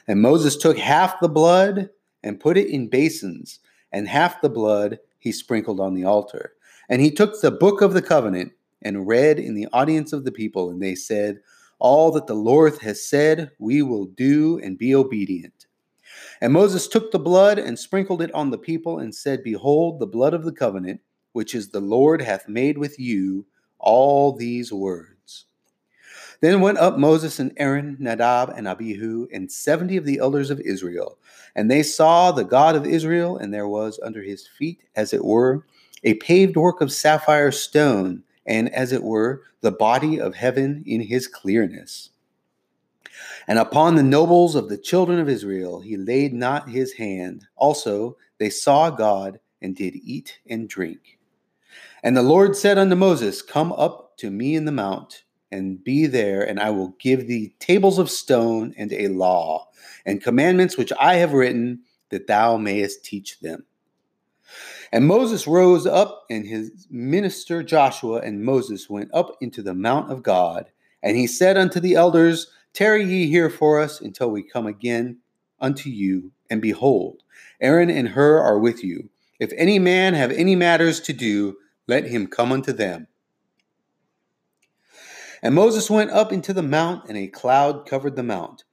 And 0.08 0.22
Moses 0.22 0.58
took 0.58 0.78
half 0.78 1.20
the 1.20 1.30
blood 1.30 1.90
and 2.24 2.40
put 2.40 2.58
it 2.58 2.68
in 2.68 2.88
basins, 2.88 3.60
and 3.92 4.08
half 4.08 4.42
the 4.42 4.50
blood 4.50 5.00
he 5.20 5.32
sprinkled 5.32 5.80
on 5.80 5.94
the 5.94 6.06
altar. 6.06 6.54
And 6.90 7.02
he 7.02 7.12
took 7.12 7.40
the 7.40 7.52
book 7.52 7.82
of 7.82 7.94
the 7.94 8.02
covenant 8.02 8.54
and 8.82 9.08
read 9.08 9.40
in 9.40 9.56
the 9.56 9.68
audience 9.72 10.14
of 10.14 10.26
the 10.26 10.32
people, 10.32 10.70
and 10.70 10.82
they 10.82 10.96
said, 10.96 11.40
All 11.80 12.12
that 12.12 12.28
the 12.28 12.34
Lord 12.34 12.78
has 12.82 13.06
said, 13.06 13.52
we 13.60 13.82
will 13.82 14.06
do 14.06 14.60
and 14.60 14.78
be 14.78 14.94
obedient. 14.94 15.68
And 16.42 16.52
Moses 16.52 16.88
took 16.88 17.12
the 17.12 17.20
blood 17.20 17.58
and 17.58 17.80
sprinkled 17.80 18.22
it 18.22 18.34
on 18.34 18.50
the 18.50 18.58
people, 18.58 19.00
and 19.00 19.16
said, 19.16 19.44
Behold, 19.44 20.00
the 20.00 20.08
blood 20.08 20.34
of 20.34 20.44
the 20.44 20.52
covenant 20.52 21.02
which 21.34 21.54
is 21.54 21.70
the 21.70 21.82
Lord 21.82 22.22
hath 22.22 22.48
made 22.48 22.78
with 22.78 23.00
you 23.00 23.46
all 23.78 24.32
these 24.32 24.72
words. 24.72 25.46
Then 26.42 26.62
went 26.62 26.78
up 26.78 26.98
Moses 26.98 27.40
and 27.40 27.54
Aaron, 27.58 27.98
Nadab 28.00 28.50
and 28.50 28.68
Abihu, 28.68 29.28
and 29.32 29.52
seventy 29.52 29.98
of 29.98 30.06
the 30.06 30.20
elders 30.20 30.50
of 30.50 30.60
Israel. 30.62 31.18
And 31.56 31.70
they 31.70 31.84
saw 31.84 32.32
the 32.32 32.44
God 32.44 32.76
of 32.76 32.86
Israel, 32.86 33.38
and 33.38 33.54
there 33.54 33.68
was 33.68 34.00
under 34.04 34.22
his 34.22 34.48
feet, 34.48 34.82
as 34.96 35.14
it 35.14 35.24
were, 35.24 35.66
a 36.04 36.16
paved 36.16 36.58
work 36.58 36.82
of 36.82 36.92
sapphire 36.92 37.52
stone, 37.52 38.24
and 38.46 38.74
as 38.74 38.92
it 38.92 39.04
were, 39.04 39.44
the 39.62 39.72
body 39.72 40.20
of 40.20 40.36
heaven 40.36 40.84
in 40.86 41.02
his 41.02 41.28
clearness. 41.28 42.10
And 43.48 43.60
upon 43.60 43.96
the 43.96 44.04
nobles 44.04 44.56
of 44.56 44.70
the 44.70 44.78
children 44.78 45.20
of 45.20 45.30
Israel 45.30 45.82
he 45.82 45.98
laid 45.98 46.34
not 46.34 46.70
his 46.70 46.94
hand. 46.94 47.46
Also 47.56 48.18
they 48.38 48.50
saw 48.50 48.90
God 48.90 49.40
and 49.62 49.76
did 49.76 49.96
eat 49.96 50.40
and 50.50 50.68
drink. 50.68 51.20
And 52.04 52.18
the 52.18 52.22
Lord 52.22 52.58
said 52.58 52.78
unto 52.78 52.96
Moses, 52.96 53.42
Come 53.42 53.72
up 53.72 54.18
to 54.18 54.30
me 54.30 54.56
in 54.56 54.66
the 54.66 54.74
mount, 54.74 55.24
and 55.52 55.82
be 55.82 56.06
there, 56.06 56.42
and 56.42 56.60
I 56.60 56.70
will 56.72 56.96
give 57.00 57.28
thee 57.28 57.56
tables 57.60 57.98
of 57.98 58.10
stone 58.10 58.74
and 58.78 58.92
a 58.92 59.08
law, 59.08 59.70
and 60.06 60.22
commandments 60.22 60.78
which 60.78 60.92
I 61.00 61.16
have 61.16 61.32
written, 61.32 61.84
that 62.10 62.28
thou 62.28 62.58
mayest 62.58 63.06
teach 63.06 63.40
them. 63.40 63.66
And 64.92 65.08
Moses 65.08 65.48
rose 65.48 65.88
up, 65.88 66.26
and 66.30 66.46
his 66.46 66.88
minister 66.90 67.64
Joshua 67.64 68.20
and 68.20 68.44
Moses 68.44 68.90
went 68.90 69.10
up 69.14 69.38
into 69.42 69.62
the 69.62 69.74
mount 69.74 70.12
of 70.12 70.24
God. 70.24 70.70
And 71.02 71.18
he 71.18 71.26
said 71.26 71.58
unto 71.58 71.80
the 71.80 71.96
elders, 71.96 72.48
Tarry 72.74 73.04
ye 73.06 73.28
here 73.28 73.50
for 73.50 73.80
us 73.80 74.02
until 74.02 74.30
we 74.30 74.44
come 74.44 74.68
again 74.68 75.20
unto 75.60 75.90
you. 75.90 76.32
And 76.50 76.62
behold, 76.62 77.24
Aaron 77.62 77.90
and 77.90 78.10
Hur 78.10 78.40
are 78.40 78.60
with 78.60 78.84
you. 78.84 79.10
If 79.40 79.52
any 79.58 79.80
man 79.80 80.14
have 80.14 80.32
any 80.32 80.56
matters 80.56 81.00
to 81.02 81.14
do, 81.14 81.58
let 81.88 82.06
him 82.06 82.28
come 82.28 82.52
unto 82.52 82.74
them. 82.74 83.08
And 85.42 85.54
Moses 85.56 85.90
went 85.90 86.12
up 86.12 86.32
into 86.32 86.54
the 86.54 86.64
mount, 86.64 87.10
and 87.10 87.18
a 87.18 87.28
cloud 87.28 87.86
covered 87.86 88.16
the 88.16 88.24
mount. 88.24 88.64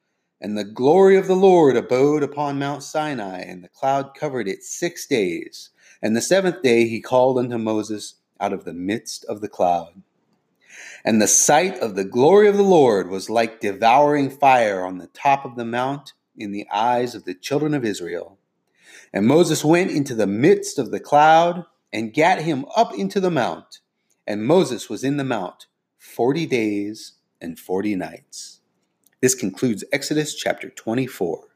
And 0.41 0.57
the 0.57 0.65
glory 0.65 1.17
of 1.17 1.27
the 1.27 1.37
Lord 1.37 1.77
abode 1.77 2.23
upon 2.23 2.59
Mount 2.59 2.83
Sinai, 2.83 3.41
and 3.41 3.63
the 3.63 3.69
cloud 3.69 4.15
covered 4.15 4.49
it 4.49 4.63
six 4.63 5.07
days. 5.07 5.71
And 6.01 6.17
the 6.17 6.23
seventh 6.23 6.63
day 6.63 6.89
he 6.89 7.01
called 7.01 7.39
unto 7.39 7.59
Moses 7.59 8.15
out 8.41 8.53
of 8.53 8.65
the 8.65 8.73
midst 8.73 9.25
of 9.25 9.41
the 9.41 9.49
cloud. 9.49 10.03
And 11.05 11.21
the 11.21 11.29
sight 11.29 11.79
of 11.81 11.95
the 11.95 12.05
glory 12.05 12.49
of 12.49 12.57
the 12.57 12.63
Lord 12.63 13.11
was 13.11 13.29
like 13.29 13.61
devouring 13.61 14.31
fire 14.31 14.85
on 14.85 14.99
the 14.99 15.09
top 15.09 15.45
of 15.45 15.57
the 15.57 15.65
mount 15.65 16.13
in 16.37 16.53
the 16.53 16.69
eyes 16.71 17.15
of 17.15 17.25
the 17.25 17.35
children 17.35 17.75
of 17.75 17.85
Israel. 17.85 18.39
And 19.13 19.27
Moses 19.27 19.65
went 19.65 19.91
into 19.91 20.15
the 20.15 20.27
midst 20.27 20.79
of 20.79 20.91
the 20.91 21.01
cloud 21.01 21.65
and 21.93 22.13
gat 22.15 22.43
him 22.43 22.65
up 22.77 22.95
into 22.95 23.21
the 23.21 23.31
mount. 23.31 23.81
And 24.27 24.47
Moses 24.47 24.89
was 24.89 25.05
in 25.05 25.17
the 25.17 25.25
mount 25.25 25.67
forty 25.99 26.47
days 26.47 27.15
and 27.41 27.59
forty 27.59 27.97
nights. 27.97 28.61
This 29.21 29.35
concludes 29.35 29.85
Exodus 29.93 30.35
chapter 30.35 30.71
24. 30.71 31.49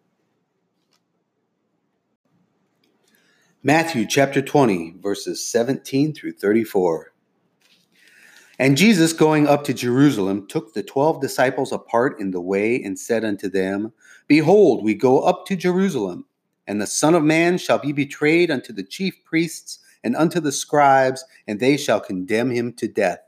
Matthew 3.63 4.07
chapter 4.07 4.43
20, 4.43 4.97
verses 5.01 5.47
17 5.47 6.13
through 6.13 6.33
34. 6.33 7.15
And 8.59 8.77
Jesus, 8.77 9.13
going 9.13 9.49
up 9.49 9.65
to 9.65 9.75
Jerusalem, 9.75 10.47
took 10.47 10.75
the 10.75 10.83
twelve 10.83 11.21
disciples 11.21 11.73
apart 11.73 12.21
in 12.21 12.31
the 12.31 12.41
way 12.41 12.81
and 12.83 12.99
said 12.99 13.25
unto 13.25 13.49
them, 13.49 13.93
Behold, 14.29 14.85
we 14.85 14.95
go 14.95 15.21
up 15.23 15.47
to 15.47 15.57
Jerusalem, 15.57 16.27
and 16.67 16.81
the 16.81 16.87
Son 16.87 17.15
of 17.15 17.25
Man 17.25 17.59
shall 17.59 17.79
be 17.79 17.93
betrayed 17.93 18.51
unto 18.51 18.73
the 18.73 18.85
chief 18.85 19.25
priests 19.25 19.81
and 20.05 20.15
unto 20.15 20.39
the 20.39 20.53
scribes, 20.53 21.25
and 21.49 21.59
they 21.59 21.77
shall 21.77 21.99
condemn 21.99 22.51
him 22.51 22.73
to 22.75 22.87
death, 22.87 23.21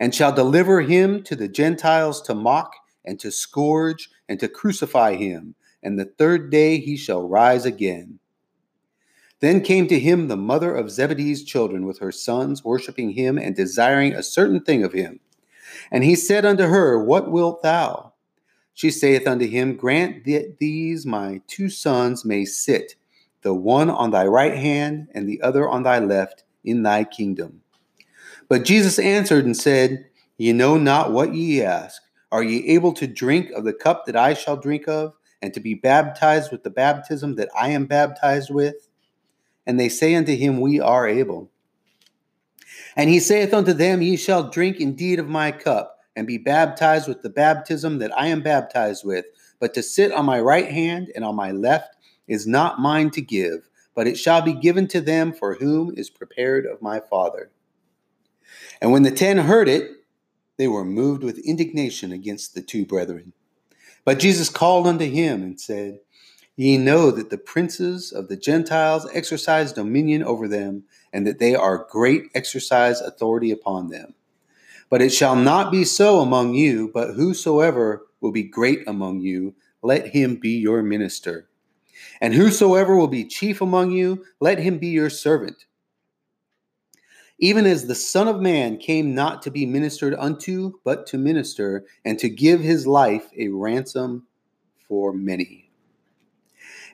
and 0.00 0.14
shall 0.14 0.32
deliver 0.32 0.80
him 0.80 1.22
to 1.24 1.36
the 1.36 1.48
Gentiles 1.48 2.22
to 2.22 2.34
mock, 2.34 2.72
and 3.04 3.20
to 3.20 3.30
scourge, 3.30 4.08
and 4.28 4.38
to 4.40 4.48
crucify 4.48 5.16
him, 5.16 5.54
and 5.82 5.98
the 5.98 6.04
third 6.04 6.50
day 6.50 6.78
he 6.78 6.96
shall 6.96 7.28
rise 7.28 7.64
again. 7.66 8.18
Then 9.40 9.60
came 9.60 9.86
to 9.88 9.98
him 9.98 10.28
the 10.28 10.36
mother 10.36 10.74
of 10.74 10.90
Zebedee's 10.90 11.44
children 11.44 11.86
with 11.86 11.98
her 11.98 12.12
sons, 12.12 12.64
worshipping 12.64 13.10
him 13.10 13.38
and 13.38 13.54
desiring 13.54 14.12
a 14.12 14.22
certain 14.22 14.60
thing 14.60 14.82
of 14.82 14.92
him. 14.92 15.20
And 15.90 16.02
he 16.02 16.16
said 16.16 16.44
unto 16.44 16.64
her, 16.64 17.02
What 17.02 17.30
wilt 17.30 17.62
thou? 17.62 18.14
She 18.74 18.90
saith 18.90 19.26
unto 19.26 19.46
him, 19.46 19.76
Grant 19.76 20.24
that 20.24 20.56
these 20.58 21.06
my 21.06 21.40
two 21.46 21.68
sons 21.68 22.24
may 22.24 22.44
sit 22.44 22.94
the 23.42 23.54
one 23.54 23.90
on 23.90 24.10
thy 24.10 24.26
right 24.26 24.56
hand 24.56 25.08
and 25.14 25.28
the 25.28 25.40
other 25.42 25.68
on 25.68 25.82
thy 25.82 25.98
left 25.98 26.44
in 26.64 26.82
thy 26.82 27.04
kingdom. 27.04 27.60
But 28.48 28.64
Jesus 28.64 28.98
answered 28.98 29.44
and 29.44 29.56
said, 29.56 30.06
Ye 30.36 30.52
know 30.52 30.76
not 30.76 31.12
what 31.12 31.34
ye 31.34 31.62
ask. 31.62 32.02
Are 32.30 32.42
ye 32.42 32.66
able 32.68 32.92
to 32.94 33.06
drink 33.06 33.50
of 33.52 33.64
the 33.64 33.72
cup 33.72 34.06
that 34.06 34.16
I 34.16 34.34
shall 34.34 34.56
drink 34.56 34.86
of, 34.88 35.14
and 35.40 35.54
to 35.54 35.60
be 35.60 35.74
baptized 35.74 36.50
with 36.52 36.62
the 36.62 36.70
baptism 36.70 37.36
that 37.36 37.48
I 37.58 37.68
am 37.70 37.86
baptized 37.86 38.50
with? 38.50 38.88
And 39.66 39.78
they 39.78 39.88
say 39.88 40.14
unto 40.14 40.34
him, 40.34 40.60
We 40.60 40.80
are 40.80 41.06
able. 41.06 41.50
And 42.96 43.08
he 43.08 43.20
saith 43.20 43.54
unto 43.54 43.72
them, 43.72 44.02
Ye 44.02 44.16
shall 44.16 44.50
drink 44.50 44.80
indeed 44.80 45.18
of 45.18 45.28
my 45.28 45.52
cup, 45.52 45.98
and 46.16 46.26
be 46.26 46.38
baptized 46.38 47.08
with 47.08 47.22
the 47.22 47.30
baptism 47.30 47.98
that 47.98 48.16
I 48.18 48.26
am 48.28 48.42
baptized 48.42 49.04
with. 49.04 49.24
But 49.60 49.74
to 49.74 49.82
sit 49.82 50.12
on 50.12 50.24
my 50.24 50.40
right 50.40 50.70
hand 50.70 51.10
and 51.14 51.24
on 51.24 51.34
my 51.34 51.52
left 51.52 51.96
is 52.28 52.46
not 52.46 52.80
mine 52.80 53.10
to 53.10 53.20
give, 53.20 53.68
but 53.94 54.06
it 54.06 54.16
shall 54.16 54.42
be 54.42 54.52
given 54.52 54.86
to 54.88 55.00
them 55.00 55.32
for 55.32 55.54
whom 55.54 55.92
is 55.96 56.10
prepared 56.10 56.66
of 56.66 56.82
my 56.82 57.00
Father. 57.00 57.50
And 58.80 58.92
when 58.92 59.02
the 59.02 59.10
ten 59.10 59.38
heard 59.38 59.68
it, 59.68 59.90
they 60.56 60.68
were 60.68 60.84
moved 60.84 61.22
with 61.22 61.38
indignation 61.38 62.12
against 62.12 62.54
the 62.54 62.62
two 62.62 62.84
brethren. 62.84 63.32
But 64.04 64.18
Jesus 64.18 64.48
called 64.48 64.86
unto 64.86 65.04
him 65.04 65.42
and 65.42 65.60
said, 65.60 66.00
Ye 66.56 66.76
know 66.76 67.10
that 67.12 67.30
the 67.30 67.38
princes 67.38 68.12
of 68.12 68.28
the 68.28 68.36
Gentiles 68.36 69.08
exercise 69.12 69.72
dominion 69.72 70.24
over 70.24 70.48
them, 70.48 70.84
and 71.12 71.26
that 71.26 71.38
they 71.38 71.54
are 71.54 71.86
great 71.90 72.24
exercise 72.34 73.00
authority 73.00 73.50
upon 73.50 73.88
them. 73.88 74.14
But 74.90 75.02
it 75.02 75.10
shall 75.10 75.36
not 75.36 75.70
be 75.70 75.84
so 75.84 76.20
among 76.20 76.54
you, 76.54 76.90
but 76.92 77.14
whosoever 77.14 78.06
will 78.20 78.32
be 78.32 78.42
great 78.42 78.86
among 78.88 79.20
you, 79.20 79.54
let 79.82 80.08
him 80.08 80.36
be 80.36 80.58
your 80.58 80.82
minister. 80.82 81.47
And 82.20 82.34
whosoever 82.34 82.96
will 82.96 83.08
be 83.08 83.24
chief 83.24 83.60
among 83.60 83.92
you, 83.92 84.24
let 84.40 84.58
him 84.58 84.78
be 84.78 84.88
your 84.88 85.10
servant. 85.10 85.66
Even 87.40 87.66
as 87.66 87.86
the 87.86 87.94
Son 87.94 88.26
of 88.26 88.40
Man 88.40 88.78
came 88.78 89.14
not 89.14 89.42
to 89.42 89.50
be 89.50 89.64
ministered 89.64 90.14
unto, 90.18 90.72
but 90.84 91.06
to 91.06 91.18
minister, 91.18 91.86
and 92.04 92.18
to 92.18 92.28
give 92.28 92.60
his 92.60 92.86
life 92.86 93.30
a 93.38 93.48
ransom 93.48 94.26
for 94.88 95.12
many. 95.12 95.70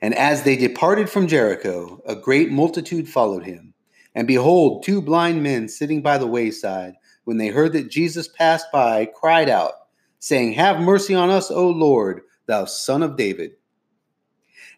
And 0.02 0.14
as 0.14 0.42
they 0.42 0.56
departed 0.56 1.08
from 1.08 1.28
Jericho, 1.28 2.02
a 2.04 2.14
great 2.14 2.50
multitude 2.50 3.08
followed 3.08 3.44
him. 3.44 3.72
And 4.14 4.26
behold, 4.26 4.84
two 4.84 5.00
blind 5.00 5.42
men 5.42 5.66
sitting 5.66 6.02
by 6.02 6.18
the 6.18 6.26
wayside, 6.26 6.96
when 7.24 7.38
they 7.38 7.48
heard 7.48 7.72
that 7.72 7.90
Jesus 7.90 8.28
passed 8.28 8.66
by, 8.70 9.06
cried 9.06 9.48
out, 9.48 9.72
saying, 10.18 10.52
Have 10.52 10.78
mercy 10.78 11.14
on 11.14 11.30
us, 11.30 11.50
O 11.50 11.70
Lord, 11.70 12.20
thou 12.46 12.66
Son 12.66 13.02
of 13.02 13.16
David. 13.16 13.52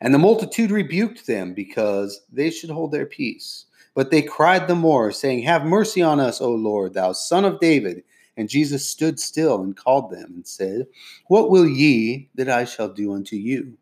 And 0.00 0.12
the 0.12 0.18
multitude 0.18 0.70
rebuked 0.70 1.26
them 1.26 1.54
because 1.54 2.20
they 2.32 2.50
should 2.50 2.70
hold 2.70 2.92
their 2.92 3.06
peace. 3.06 3.66
But 3.94 4.10
they 4.10 4.22
cried 4.22 4.68
the 4.68 4.74
more, 4.74 5.10
saying, 5.10 5.42
Have 5.42 5.64
mercy 5.64 6.02
on 6.02 6.20
us, 6.20 6.40
O 6.40 6.52
Lord, 6.52 6.94
thou 6.94 7.12
Son 7.12 7.44
of 7.44 7.60
David. 7.60 8.04
And 8.36 8.48
Jesus 8.48 8.86
stood 8.86 9.18
still 9.18 9.62
and 9.62 9.74
called 9.74 10.10
them 10.10 10.32
and 10.34 10.46
said, 10.46 10.86
What 11.28 11.50
will 11.50 11.66
ye 11.66 12.28
that 12.34 12.50
I 12.50 12.66
shall 12.66 12.88
do 12.88 13.14
unto 13.14 13.36
you? 13.36 13.78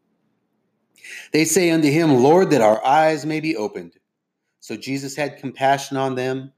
They 1.33 1.45
say 1.45 1.71
unto 1.71 1.91
him, 1.91 2.23
Lord, 2.23 2.51
that 2.51 2.61
our 2.61 2.85
eyes 2.87 3.27
may 3.27 3.41
be 3.41 3.57
opened. 3.57 3.95
So 4.61 4.77
Jesus 4.77 5.17
had 5.17 5.37
compassion 5.37 5.97
on 5.97 6.15
them 6.15 6.53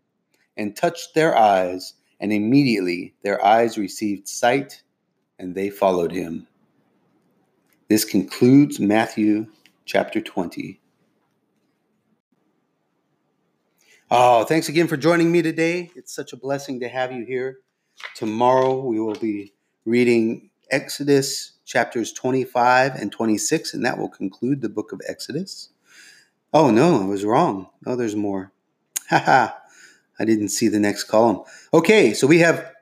and 0.57 0.77
touched 0.77 1.14
their 1.14 1.37
eyes, 1.37 1.95
and 2.21 2.33
immediately 2.33 3.14
their 3.23 3.45
eyes 3.45 3.77
received 3.79 4.29
sight, 4.29 4.83
and 5.38 5.55
they 5.55 5.71
followed 5.71 6.12
him. 6.12 6.47
This 7.88 8.05
concludes 8.05 8.81
Matthew 8.81 9.46
chapter 9.85 10.20
20. 10.20 10.81
Oh, 14.11 14.44
thanks 14.44 14.68
again 14.68 14.88
for 14.88 14.96
joining 14.96 15.31
me 15.31 15.40
today. 15.40 15.92
It's 15.94 16.12
such 16.12 16.33
a 16.33 16.37
blessing 16.37 16.81
to 16.81 16.88
have 16.88 17.12
you 17.12 17.25
here. 17.25 17.59
Tomorrow 18.16 18.81
we 18.81 18.99
will 18.99 19.14
be 19.14 19.53
reading 19.85 20.51
Exodus 20.72 21.53
chapters 21.64 22.12
25 22.12 22.96
and 22.96 23.12
26, 23.12 23.75
and 23.75 23.85
that 23.85 23.99
will 23.99 24.09
conclude 24.09 24.62
the 24.62 24.68
book 24.68 24.90
of 24.90 25.01
Exodus. 25.07 25.68
Oh, 26.53 26.72
no, 26.72 27.03
I 27.03 27.05
was 27.05 27.25
wrong. 27.25 27.68
No, 27.87 27.94
there's 27.94 28.16
more. 28.16 28.51
Haha, 29.11 29.53
I 30.18 30.25
didn't 30.25 30.49
see 30.49 30.66
the 30.66 30.81
next 30.81 31.05
column. 31.05 31.44
Okay, 31.72 32.14
so 32.14 32.27
we 32.27 32.40
have 32.40 32.72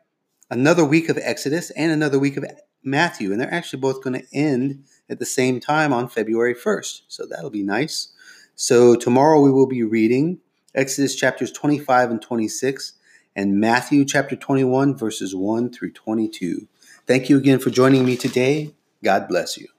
another 0.50 0.84
week 0.84 1.10
of 1.10 1.18
Exodus 1.20 1.68
and 1.72 1.92
another 1.92 2.18
week 2.18 2.38
of 2.38 2.44
Matthew, 2.84 3.32
and 3.32 3.40
they're 3.40 3.52
actually 3.52 3.80
both 3.80 4.02
going 4.02 4.20
to 4.20 4.26
end 4.32 4.84
at 5.08 5.18
the 5.18 5.26
same 5.26 5.60
time 5.60 5.92
on 5.92 6.08
February 6.08 6.54
1st. 6.54 7.02
So 7.08 7.26
that'll 7.26 7.50
be 7.50 7.62
nice. 7.62 8.08
So 8.54 8.94
tomorrow 8.94 9.40
we 9.40 9.50
will 9.50 9.66
be 9.66 9.82
reading 9.82 10.38
Exodus 10.74 11.14
chapters 11.14 11.52
25 11.52 12.10
and 12.10 12.22
26 12.22 12.94
and 13.36 13.60
Matthew 13.60 14.04
chapter 14.04 14.36
21, 14.36 14.96
verses 14.96 15.34
1 15.34 15.72
through 15.72 15.92
22. 15.92 16.68
Thank 17.06 17.28
you 17.28 17.36
again 17.36 17.58
for 17.58 17.70
joining 17.70 18.04
me 18.04 18.16
today. 18.16 18.74
God 19.02 19.28
bless 19.28 19.58
you. 19.58 19.73